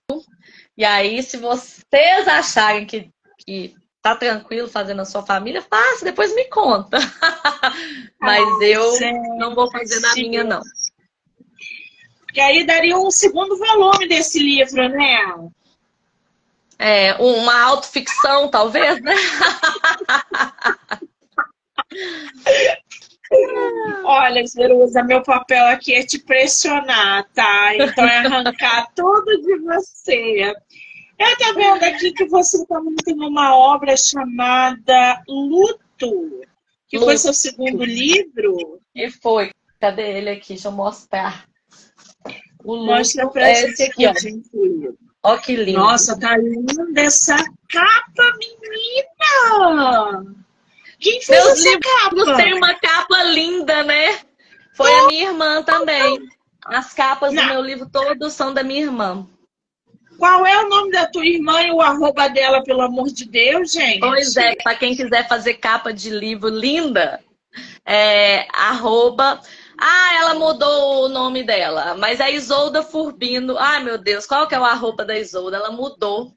[0.76, 6.34] E aí, se vocês acharem que, que tá tranquilo fazendo a sua família, faça, depois
[6.34, 6.98] me conta.
[8.20, 8.92] Mas ah, eu
[9.38, 10.62] não vou fazer na minha, não.
[12.32, 15.50] Que aí daria um segundo volume desse livro, né?
[16.78, 19.14] É, uma autoficção, talvez, né?
[24.04, 27.74] Olha, Zerusa, meu papel aqui é te pressionar, tá?
[27.74, 30.52] Então é arrancar tudo de você.
[31.18, 36.42] Eu tô vendo aqui que você também tem uma obra chamada Luto,
[36.88, 37.06] que Luto.
[37.06, 38.80] foi seu segundo livro.
[38.94, 39.50] E foi.
[39.80, 40.50] Cadê ele aqui?
[40.50, 41.46] Deixa eu mostrar.
[42.64, 44.12] O Luto Mostra pra é gente aqui, ó.
[45.22, 45.78] Ó, que lindo.
[45.78, 47.36] Nossa, tá linda essa
[47.68, 50.45] capa, menina!
[50.98, 52.36] Quem fez Meus essa capa?
[52.36, 54.18] Tem uma capa linda, né?
[54.74, 56.18] Foi oh, a minha irmã também.
[56.64, 57.42] As capas Não.
[57.42, 59.26] do meu livro todos são da minha irmã.
[60.18, 63.72] Qual é o nome da tua irmã e o arroba dela, pelo amor de Deus,
[63.72, 64.00] gente?
[64.00, 67.20] Pois é, para quem quiser fazer capa de livro linda,
[67.84, 69.40] é arroba.
[69.78, 73.58] Ah, ela mudou o nome dela, mas é Isolda Furbino.
[73.58, 75.58] Ai, meu Deus, qual que é o arroba da Isolda?
[75.58, 76.32] Ela mudou.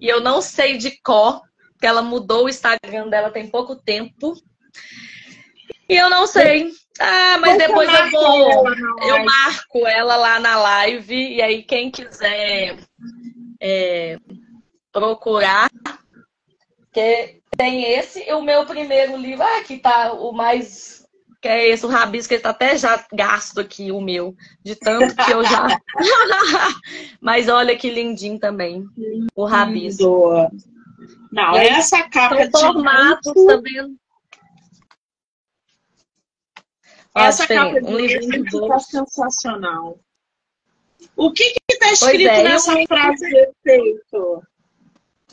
[0.00, 1.42] E eu não sei de cor,
[1.78, 4.34] que ela mudou o Instagram dela tem pouco tempo.
[5.88, 6.72] E eu não sei.
[7.00, 8.68] Ah, mas depois eu vou.
[9.06, 11.34] Eu marco ela lá na live.
[11.36, 12.76] E aí, quem quiser
[13.60, 14.18] é,
[14.92, 15.70] procurar,
[16.92, 18.28] que tem esse.
[18.28, 20.98] E o meu primeiro livro, ah, aqui tá o mais.
[21.40, 24.34] Que é esse, o Rabisco, ele tá até já gasto aqui, o meu.
[24.64, 25.68] De tanto que eu já.
[27.22, 28.84] mas olha que lindinho também.
[29.36, 30.50] O Rabisco.
[31.30, 33.46] Não, aí, essa capa de formatos muito...
[33.46, 33.98] também.
[37.14, 39.98] Essa capa de um livro tá sensacional.
[41.16, 42.86] O que está escrito é, nessa eu...
[42.86, 44.42] frase de efeito?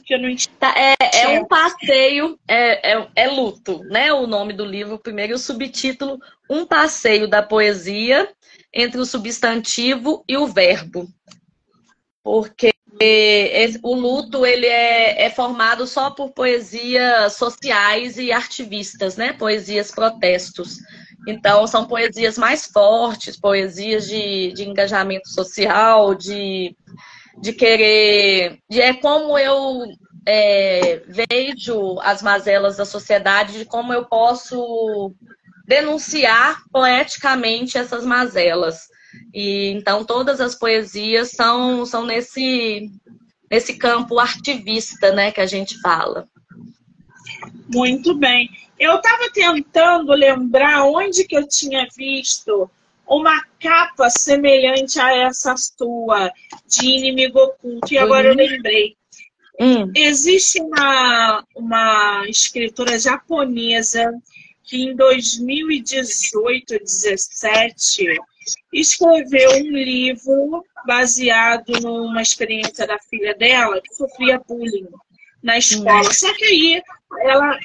[0.04, 4.14] Que eu não tá, é, é um passeio, é, é, é, luto, né?
[4.14, 8.32] O nome do livro primeiro e o subtítulo Um passeio da poesia
[8.72, 11.08] entre o substantivo e o verbo.
[12.24, 12.75] Porque
[13.84, 19.34] o luto ele é, é, formado só por poesias sociais e artivistas, né?
[19.34, 20.78] Poesias protestos.
[21.28, 26.76] Então, são poesias mais fortes, poesias de, de engajamento social, de,
[27.42, 28.60] de querer.
[28.70, 29.84] De, é como eu
[30.26, 35.14] é, vejo as mazelas da sociedade, de como eu posso
[35.68, 38.88] denunciar poeticamente essas mazelas.
[39.34, 42.90] E então todas as poesias são, são nesse,
[43.50, 46.28] nesse campo artivista, né, que a gente fala.
[47.74, 48.50] Muito bem.
[48.80, 52.70] Eu estava tentando lembrar onde que eu tinha visto
[53.08, 56.32] uma capa semelhante a essa sua
[56.68, 58.40] de inimigo oculto e agora uhum.
[58.40, 58.96] eu lembrei.
[59.60, 59.92] Hum.
[59.96, 64.12] Existe uma, uma escritora japonesa
[64.64, 68.18] que em 2018, 17
[68.74, 74.88] escreveu um livro baseado numa experiência da filha dela que sofria bullying
[75.42, 76.12] na escola.
[76.12, 76.82] Só que aí
[77.22, 77.58] ela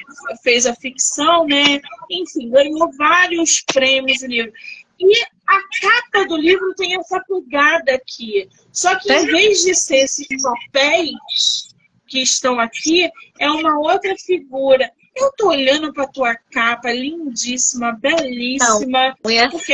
[0.43, 1.81] fez a ficção, né?
[2.09, 4.53] Enfim, ganhou vários prêmios no livro.
[4.99, 8.47] E a capa do livro tem essa pegada aqui.
[8.71, 11.75] Só que em vez de ser esses papéis
[12.07, 13.09] que estão aqui,
[13.39, 14.91] é uma outra figura.
[15.15, 18.77] Eu tô olhando para tua capa, lindíssima, belíssima.
[18.87, 19.73] Não, porque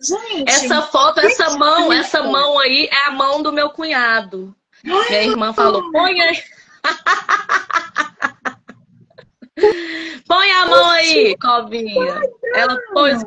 [0.00, 4.54] Gente, essa foto, essa mão, essa mão aí é a mão do meu cunhado.
[4.86, 6.40] Ai, Minha irmã falou: põe aí.
[10.26, 12.20] põe a mão aí, Covinha.
[12.54, 13.24] Ela pôs.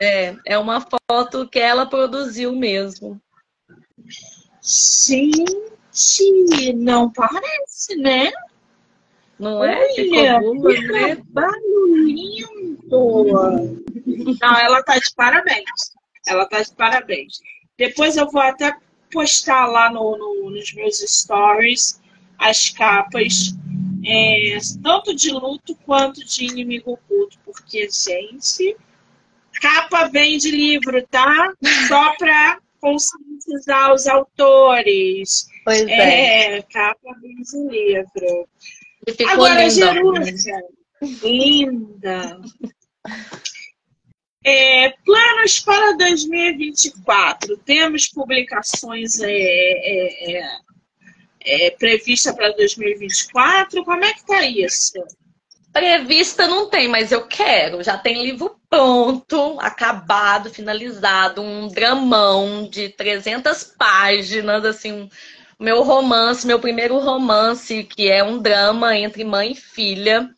[0.00, 3.20] É, é uma foto que ela produziu mesmo.
[4.62, 8.32] Gente, não parece, né?
[9.38, 9.76] Não é?
[9.76, 11.22] Olha, Ficou que né?
[12.04, 12.84] lindo!
[14.40, 15.64] Não, ela tá de parabéns.
[16.26, 17.40] Ela tá de parabéns.
[17.76, 18.74] Depois eu vou até
[19.12, 22.00] postar lá no, no nos meus stories
[22.38, 23.54] as capas,
[24.04, 28.76] é, tanto de luto quanto de inimigo oculto, porque, gente,
[29.60, 31.52] capa vem de livro, tá?
[31.88, 35.48] Só para conscientizar os autores.
[35.64, 36.56] Pois é.
[36.58, 36.62] é.
[36.62, 38.48] capa vem de livro.
[39.28, 40.60] Agora, Jerusa,
[41.22, 42.40] linda.
[44.44, 47.56] É, planos para 2024.
[47.64, 53.82] Temos publicações é, é, é, é previstas para 2024?
[53.84, 54.92] Como é que está isso?
[55.72, 57.82] Prevista não tem, mas eu quero.
[57.82, 65.08] Já tem livro pronto, acabado, finalizado, um dramão de 300 páginas, assim,
[65.58, 70.28] meu romance, meu primeiro romance, que é um drama entre mãe e filha.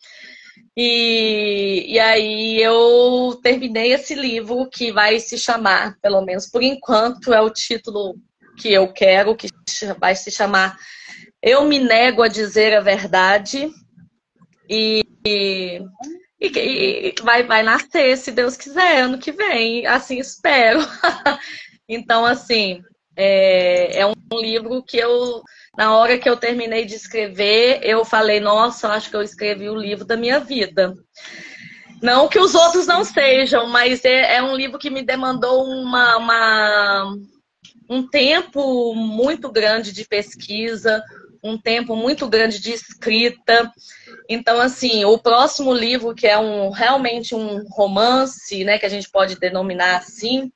[0.77, 7.33] E, e aí eu terminei esse livro que vai se chamar, pelo menos por enquanto,
[7.33, 8.17] é o título
[8.59, 9.49] que eu quero, que
[9.99, 10.77] vai se chamar
[11.43, 13.71] Eu Me Nego a Dizer a Verdade.
[14.69, 15.81] E, e,
[16.41, 20.81] e, vai, vai nascer, se Deus quiser, ano que vem, assim espero.
[21.89, 22.83] então, assim,
[23.17, 25.43] é, é um livro que eu
[25.77, 29.77] na hora que eu terminei de escrever, eu falei, nossa, acho que eu escrevi o
[29.77, 30.95] livro da minha vida.
[32.03, 36.17] Não que os outros não sejam, mas é, é um livro que me demandou uma,
[36.17, 37.17] uma,
[37.89, 41.03] um tempo muito grande de pesquisa,
[41.43, 43.71] um tempo muito grande de escrita.
[44.29, 49.09] Então, assim, o próximo livro, que é um realmente um romance, né, que a gente
[49.11, 50.51] pode denominar assim,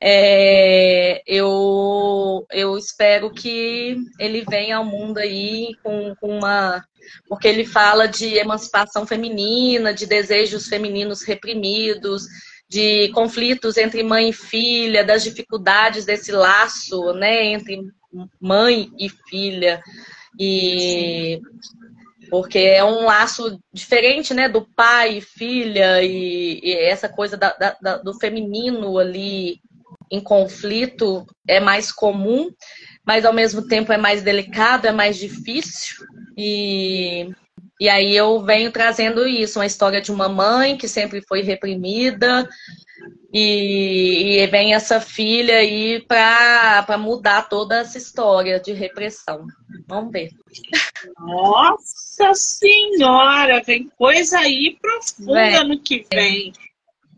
[0.00, 6.84] é, eu, eu espero que ele venha ao mundo aí com, com uma.
[7.26, 12.26] Porque ele fala de emancipação feminina, de desejos femininos reprimidos,
[12.68, 17.80] de conflitos entre mãe e filha, das dificuldades desse laço, né, entre
[18.38, 19.82] mãe e filha.
[20.38, 21.40] E
[22.30, 27.54] porque é um laço diferente, né, do pai e filha e, e essa coisa da,
[27.80, 29.60] da, do feminino ali
[30.10, 32.50] em conflito é mais comum,
[33.06, 36.04] mas ao mesmo tempo é mais delicado, é mais difícil
[36.36, 37.30] e
[37.80, 42.48] e aí eu venho trazendo isso, uma história de uma mãe que sempre foi reprimida,
[43.32, 49.46] e, e vem essa filha aí para mudar toda essa história de repressão.
[49.86, 50.30] Vamos ver.
[51.18, 56.52] Nossa Senhora, vem coisa aí profunda no que vem.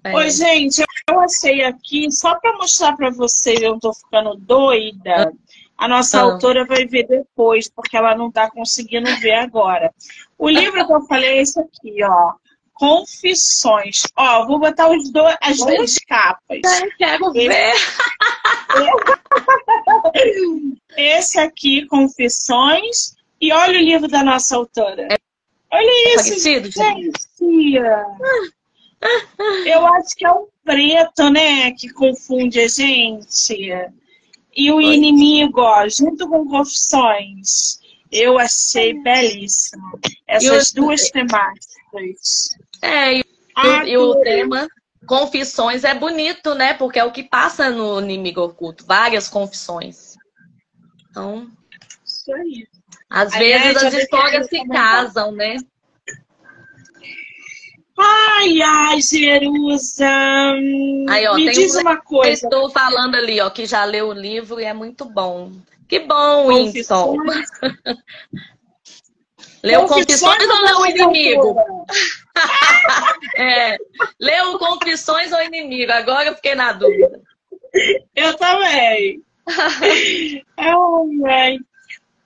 [0.02, 0.14] É.
[0.14, 5.32] Oi, gente, eu achei aqui, só para mostrar para vocês, eu tô ficando doida.
[5.76, 6.22] A nossa ah.
[6.22, 9.92] autora vai ver depois, porque ela não está conseguindo ver agora.
[10.38, 12.32] O livro que eu falei é esse aqui, ó.
[12.72, 14.04] Confissões.
[14.16, 15.10] Ó, vou botar os
[15.42, 16.60] as duas capas.
[16.80, 17.50] Eu quero ver.
[20.96, 23.14] Esse aqui, Confissões.
[23.40, 25.08] E olha o livro da nossa autora.
[25.72, 26.78] Olha é isso, gente.
[29.64, 33.72] Eu acho que é o preto, né, que confunde a gente.
[34.54, 37.80] E o inimigo, ó, junto com Confissões.
[38.12, 39.98] Eu achei belíssimo.
[40.26, 42.50] Essas duas temáticas.
[42.82, 43.24] É, e,
[43.56, 44.68] ah, e o tema
[45.06, 46.74] confissões é bonito, né?
[46.74, 50.16] Porque é o que passa no inimigo oculto, várias confissões.
[51.08, 51.50] Então,
[52.04, 52.68] isso aí.
[53.10, 55.56] Às vezes as histórias se casam, né?
[57.98, 60.08] Ai, ai, Jerusa.
[61.08, 62.46] Aí, ó, Me diz uma coisa.
[62.46, 65.52] Estou falando ali, ó, que já leu o livro e é muito bom.
[65.86, 67.16] Que bom, Winston.
[69.62, 71.54] Leu Confissões ou leu o Inimigo?
[73.36, 73.76] é,
[74.18, 75.92] leu Confissões ou Inimigo?
[75.92, 77.20] Agora eu fiquei na dúvida.
[78.16, 79.22] Eu também.
[80.58, 81.06] oh,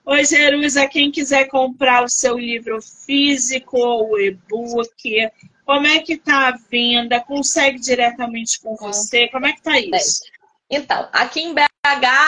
[0.07, 5.31] Oi, Jerusa, quem quiser comprar o seu livro físico ou e-book,
[5.65, 7.19] como é que tá a venda?
[7.19, 9.27] Consegue diretamente com você?
[9.29, 10.21] Como é que tá isso?
[10.69, 11.67] Então, aqui em BH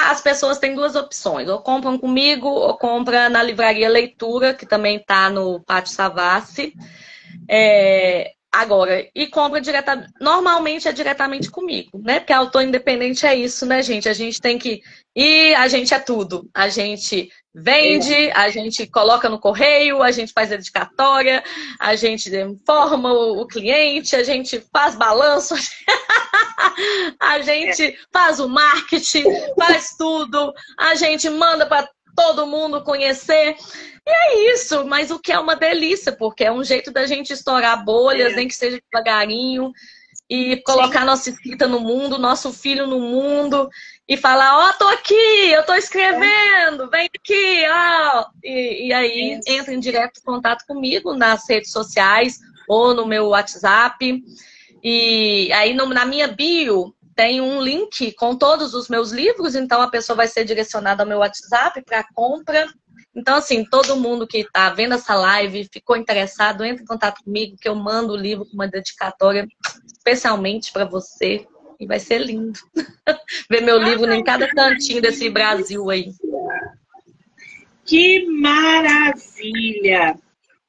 [0.10, 1.48] as pessoas têm duas opções.
[1.48, 6.74] Ou compram comigo, ou compram na livraria Leitura, que também está no Pátio Savassi.
[7.48, 10.12] É, agora, e compra diretamente.
[10.20, 12.20] Normalmente é diretamente comigo, né?
[12.20, 14.10] Porque autor independente é isso, né, gente?
[14.10, 14.82] A gente tem que.
[15.16, 16.50] E a gente é tudo.
[16.56, 17.30] A gente
[17.60, 21.44] vende, a gente coloca no correio, a gente faz dedicatória,
[21.80, 25.56] a gente informa o cliente, a gente faz balanço,
[27.20, 29.24] a gente faz o marketing,
[29.58, 33.56] faz tudo, a gente manda para todo mundo conhecer.
[34.06, 37.34] E é isso, mas o que é uma delícia, porque é um jeito da gente
[37.34, 39.74] estourar bolhas, nem que seja devagarinho,
[40.30, 43.68] e colocar nossa escrita no mundo, nosso filho no mundo
[44.08, 48.26] e falar, ó, oh, tô aqui, eu tô escrevendo, vem aqui, ó.
[48.42, 49.42] E, e aí Isso.
[49.48, 52.40] entra em direto contato comigo nas redes sociais
[52.70, 54.24] ou no meu WhatsApp.
[54.82, 59.82] E aí no, na minha bio tem um link com todos os meus livros, então
[59.82, 62.66] a pessoa vai ser direcionada ao meu WhatsApp para compra.
[63.14, 67.58] Então, assim, todo mundo que está vendo essa live, ficou interessado, entre em contato comigo,
[67.60, 69.48] que eu mando o livro com uma dedicatória
[70.08, 71.46] especialmente para você,
[71.80, 72.60] e vai ser lindo
[73.50, 76.12] ver meu livro em cada cantinho desse Brasil aí.
[77.86, 80.18] Que maravilha!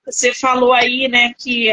[0.07, 1.71] Você falou aí, né, que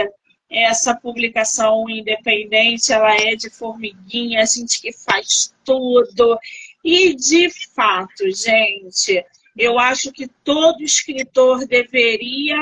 [0.49, 6.38] essa publicação independente, ela é de formiguinha, a gente que faz tudo.
[6.83, 9.23] E de fato, gente,
[9.57, 12.55] eu acho que todo escritor deveria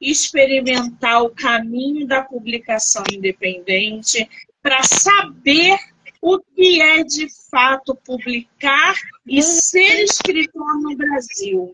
[0.00, 4.28] experimentar o caminho da publicação independente
[4.62, 5.78] para saber
[6.26, 8.94] o que é de fato publicar
[9.26, 11.70] e ser escritor no Brasil.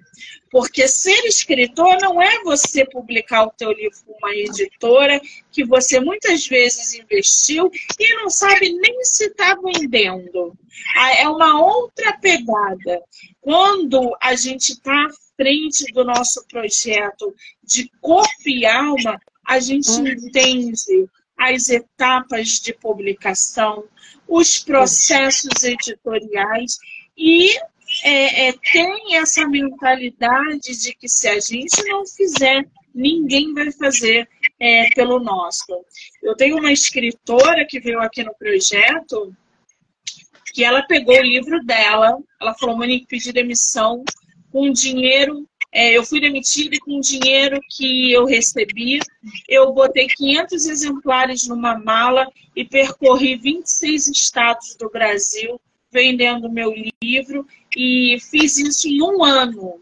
[0.51, 5.20] Porque ser escritor não é você publicar o teu livro com uma editora
[5.53, 10.59] que você muitas vezes investiu e não sabe nem se está vendendo.
[10.96, 13.01] Ah, é uma outra pegada.
[13.40, 17.32] Quando a gente está à frente do nosso projeto
[17.62, 20.09] de corpo e alma, a gente hum.
[20.09, 21.09] entende
[21.40, 23.84] as etapas de publicação,
[24.31, 26.78] os processos editoriais
[27.18, 27.51] e
[28.05, 32.64] é, é, tem essa mentalidade de que se a gente não fizer,
[32.95, 34.28] ninguém vai fazer
[34.61, 35.85] é, pelo nosso.
[36.22, 39.35] Eu tenho uma escritora que veio aqui no projeto
[40.55, 44.05] que ela pegou o livro dela, ela falou, Monique, pedi demissão
[44.53, 48.99] com dinheiro é, eu fui demitida e com o dinheiro que eu recebi,
[49.49, 55.61] eu botei 500 exemplares numa mala e percorri 26 estados do Brasil
[55.93, 57.47] vendendo meu livro
[57.77, 59.81] e fiz isso em um ano.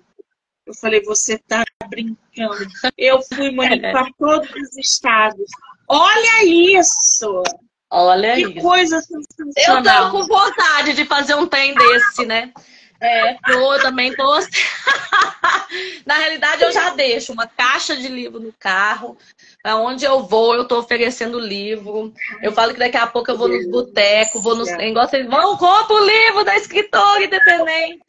[0.66, 2.66] Eu falei, você está brincando.
[2.96, 5.50] Eu fui para todos os estados.
[5.88, 7.42] Olha isso!
[7.90, 8.60] Olha que isso.
[8.60, 10.04] coisa sensacional.
[10.06, 12.52] Eu tô com vontade de fazer um trem desse, né?
[13.00, 14.38] É, tô, também tô.
[16.04, 19.16] Na realidade, eu já deixo uma caixa de livro no carro.
[19.62, 22.12] Para onde eu vou, eu tô oferecendo livro.
[22.42, 24.68] Eu falo que daqui a pouco eu vou nos botecos, vou nos.
[24.70, 28.00] Igual vocês vão, compra o livro da escritora independente.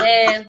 [0.00, 0.44] É.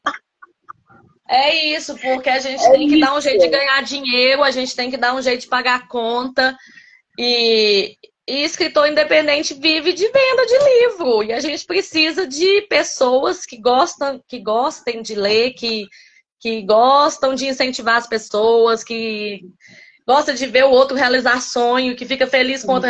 [1.28, 3.06] É isso, porque a gente é tem que isso.
[3.06, 5.76] dar um jeito de ganhar dinheiro, a gente tem que dar um jeito de pagar
[5.76, 6.56] a conta.
[7.18, 7.98] E,
[8.28, 11.24] e escritor independente vive de venda de livro.
[11.24, 15.88] E a gente precisa de pessoas que gostam, que gostem de ler, que,
[16.40, 19.42] que gostam de incentivar as pessoas, que
[20.08, 22.90] gosta de ver o outro realizar sonho, que fica feliz com o outro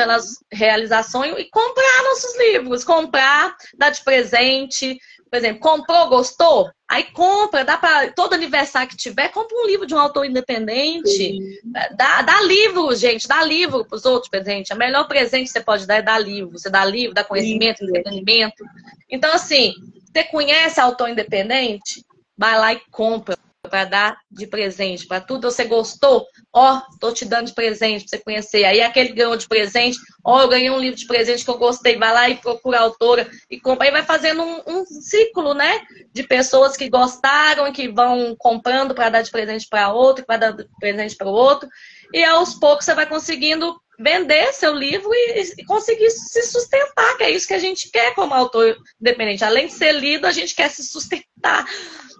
[0.51, 4.97] realizar sonho e comprar nossos livros, comprar, dar de presente,
[5.29, 6.69] por exemplo, comprou, gostou?
[6.87, 11.61] Aí compra, dá para todo aniversário que tiver, compra um livro de um autor independente.
[11.95, 14.71] Dá, dá livro, gente, dá livro para os outros presentes.
[14.71, 16.57] O melhor presente que você pode dar é dar livro.
[16.57, 17.85] Você dá livro, dá conhecimento, Sim.
[17.85, 18.63] entretenimento.
[19.09, 19.73] Então, assim,
[20.05, 22.05] você conhece autor independente?
[22.37, 23.35] Vai lá e compra
[23.67, 28.17] para dar de presente, para tudo você gostou, ó, tô te dando de presente para
[28.17, 28.65] você conhecer.
[28.65, 31.97] Aí aquele ganhou de presente, ó, eu ganhei um livro de presente que eu gostei,
[31.97, 33.87] vai lá e procura a autora e compra.
[33.87, 35.81] Aí vai fazendo um, um ciclo, né,
[36.13, 40.51] de pessoas que gostaram, que vão comprando para dar de presente para outro, para dar
[40.51, 41.69] de presente para o outro.
[42.13, 47.23] E aos poucos você vai conseguindo vender seu livro e, e, conseguir se sustentar, que
[47.23, 49.43] é isso que a gente quer como autor independente.
[49.43, 51.65] Além de ser lido, a gente quer se sustentar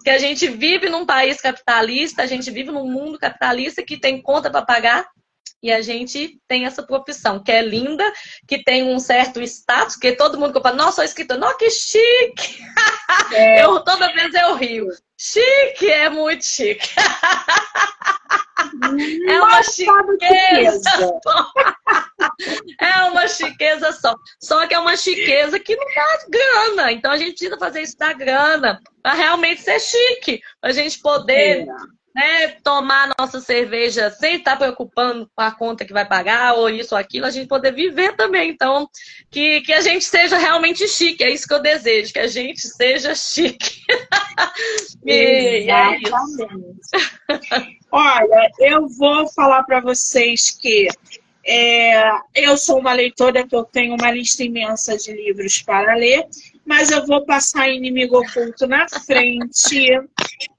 [0.04, 4.22] que a gente vive num país capitalista, a gente vive num mundo capitalista que tem
[4.22, 5.08] conta para pagar
[5.66, 8.04] e a gente tem essa profissão, que é linda,
[8.48, 12.64] que tem um certo status, que todo mundo fala, nossa, sou escritor, nossa, que chique!
[13.32, 13.64] É.
[13.64, 14.88] Eu, toda vez eu rio.
[15.18, 16.90] Chique, é muito chique.
[19.28, 20.90] É uma chiqueza.
[22.80, 24.16] É uma chiqueza só.
[24.40, 26.92] Só que é uma chiqueza que não dá grana.
[26.92, 31.00] Então a gente precisa fazer isso da grana para realmente ser chique, para a gente
[31.00, 31.66] poder é.
[32.16, 36.96] Né, tomar nossa cerveja sem estar preocupando com a conta que vai pagar, ou isso
[36.96, 38.50] ou aquilo, a gente poder viver também.
[38.50, 38.90] Então,
[39.30, 42.62] que, que a gente seja realmente chique, é isso que eu desejo, que a gente
[42.62, 43.82] seja chique.
[45.06, 46.00] e, é
[47.92, 50.88] Olha, eu vou falar para vocês que
[51.46, 52.02] é,
[52.34, 56.26] eu sou uma leitora que eu tenho uma lista imensa de livros para ler,
[56.66, 60.02] mas eu vou passar Inimigo Oculto na frente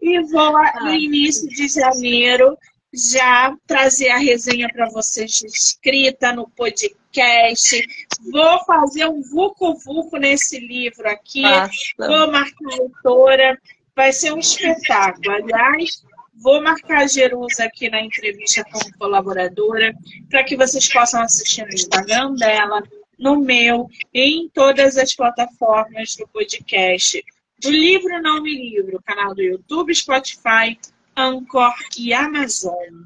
[0.01, 0.53] e vou,
[0.83, 2.57] no início de janeiro,
[2.93, 7.87] já trazer a resenha para vocês escrita no podcast.
[8.31, 11.43] Vou fazer um vucu-vucu nesse livro aqui.
[11.43, 11.73] Nossa.
[11.99, 13.59] Vou marcar a autora.
[13.95, 15.31] Vai ser um espetáculo.
[15.31, 16.03] Aliás,
[16.39, 19.95] Vou marcar a Jerusa aqui na entrevista como colaboradora,
[20.29, 22.83] para que vocês possam assistir no Instagram dela,
[23.19, 27.25] no meu, e em todas as plataformas do podcast.
[27.61, 30.79] Do Livro Não Me Livro, canal do YouTube, Spotify,
[31.17, 33.05] Anchor e Amazon.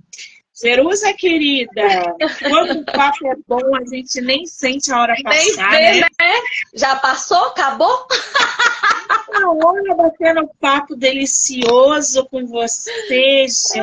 [0.63, 6.01] Jerusa, querida, quando o papo é bom, a gente nem sente a hora passar, né?
[6.01, 6.35] né?
[6.75, 7.47] Já passou?
[7.47, 8.07] Acabou?
[9.31, 13.81] Uma hora batendo papo delicioso com você, gente.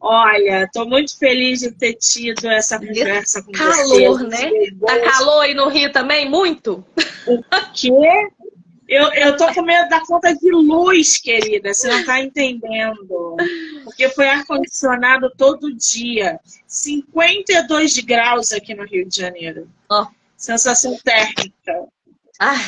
[0.00, 4.02] Olha, estou muito feliz de ter tido essa conversa com calor, você.
[4.02, 4.50] Calor, né?
[4.86, 6.28] Tá calor aí no Rio também?
[6.28, 6.82] Muito?
[7.26, 7.42] O
[7.74, 8.30] quê?
[8.88, 13.36] Eu, eu tô com medo da conta de luz, querida, você não tá entendendo.
[13.84, 16.40] Porque foi ar-condicionado todo dia.
[16.66, 19.68] 52 graus aqui no Rio de Janeiro.
[19.88, 20.06] Oh.
[20.36, 21.86] Sensação térmica.
[22.40, 22.58] Ai,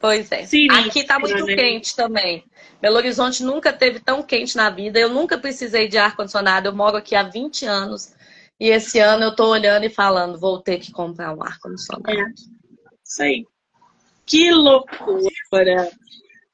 [0.00, 0.46] pois é.
[0.80, 1.54] Aqui tá muito né?
[1.54, 2.42] quente também.
[2.82, 4.98] Belo Horizonte nunca teve tão quente na vida.
[4.98, 6.66] Eu nunca precisei de ar-condicionado.
[6.66, 8.12] Eu moro aqui há 20 anos.
[8.58, 12.10] E esse ano eu tô olhando e falando, vou ter que comprar um ar-condicionado.
[12.10, 12.24] É.
[13.04, 13.46] Isso aí.
[14.26, 15.90] Que loucura!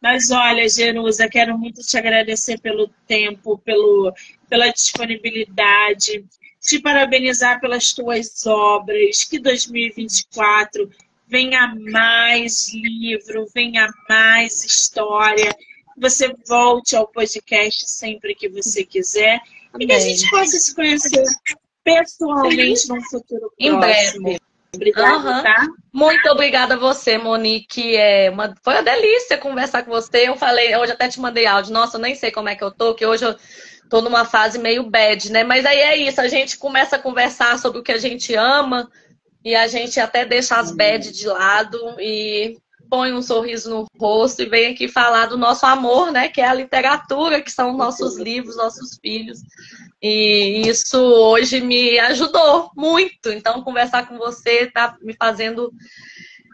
[0.03, 4.13] Mas olha, Jerusa, quero muito te agradecer pelo tempo, pelo,
[4.51, 6.27] pela disponibilidade,
[6.61, 10.91] te parabenizar pelas tuas obras, que 2024
[11.27, 15.51] venha mais livro, venha mais história,
[15.99, 19.41] você volte ao podcast sempre que você quiser
[19.73, 19.85] Amém.
[19.85, 21.25] e que a gente possa se conhecer
[21.85, 24.23] pessoalmente num futuro em próximo.
[24.25, 24.41] breve.
[24.75, 25.43] Obrigada, uhum.
[25.43, 25.67] tá?
[25.93, 27.97] Muito obrigada a você, Monique.
[27.97, 28.55] É uma...
[28.63, 30.29] Foi uma delícia conversar com você.
[30.29, 31.73] Eu falei, hoje até te mandei áudio.
[31.73, 33.35] Nossa, eu nem sei como é que eu tô, que hoje eu
[33.89, 35.43] tô numa fase meio bad, né?
[35.43, 38.91] Mas aí é isso, a gente começa a conversar sobre o que a gente ama
[39.45, 42.59] e a gente até deixa as bad de lado e
[42.89, 46.29] põe um sorriso no rosto e vem aqui falar do nosso amor, né?
[46.29, 49.41] Que é a literatura, que são nossos livros, nossos filhos.
[50.03, 53.31] E isso hoje me ajudou muito.
[53.31, 55.73] Então, conversar com você está me fazendo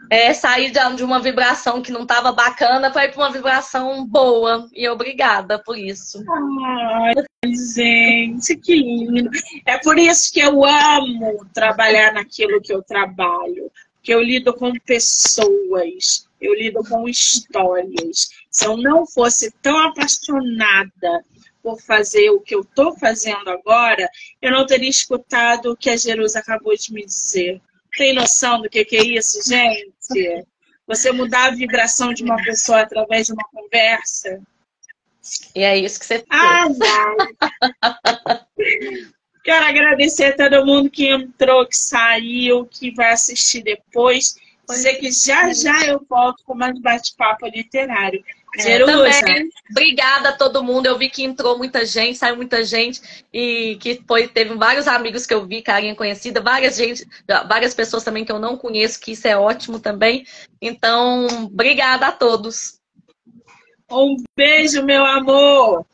[0.09, 4.67] é, sair de uma vibração que não estava bacana para ir para uma vibração boa.
[4.73, 6.23] E obrigada por isso.
[6.29, 7.13] Ai,
[7.73, 9.29] gente, que lindo.
[9.65, 13.71] É por isso que eu amo trabalhar naquilo que eu trabalho.
[14.01, 18.29] Que eu lido com pessoas, eu lido com histórias.
[18.49, 21.23] Se eu não fosse tão apaixonada
[21.61, 24.09] por fazer o que eu estou fazendo agora,
[24.41, 27.61] eu não teria escutado o que a Jerusa acabou de me dizer.
[27.97, 30.45] Tem noção do que, que é isso, gente?
[30.87, 34.39] Você mudar a vibração de uma pessoa através de uma conversa.
[35.55, 36.27] E é isso que você fez.
[36.29, 36.67] Ah,
[39.45, 44.35] Quero agradecer a todo mundo que entrou, que saiu, que vai assistir depois.
[44.69, 48.23] Dizer que já já eu volto com mais bate-papo literário.
[48.57, 50.85] É, também, obrigada a todo mundo.
[50.85, 55.25] Eu vi que entrou muita gente, saiu muita gente e que foi, teve vários amigos
[55.25, 57.05] que eu vi, carinha conhecida, várias gente,
[57.47, 60.25] várias pessoas também que eu não conheço, que isso é ótimo também.
[60.61, 62.79] Então, obrigada a todos.
[63.91, 65.85] Um beijo, meu amor.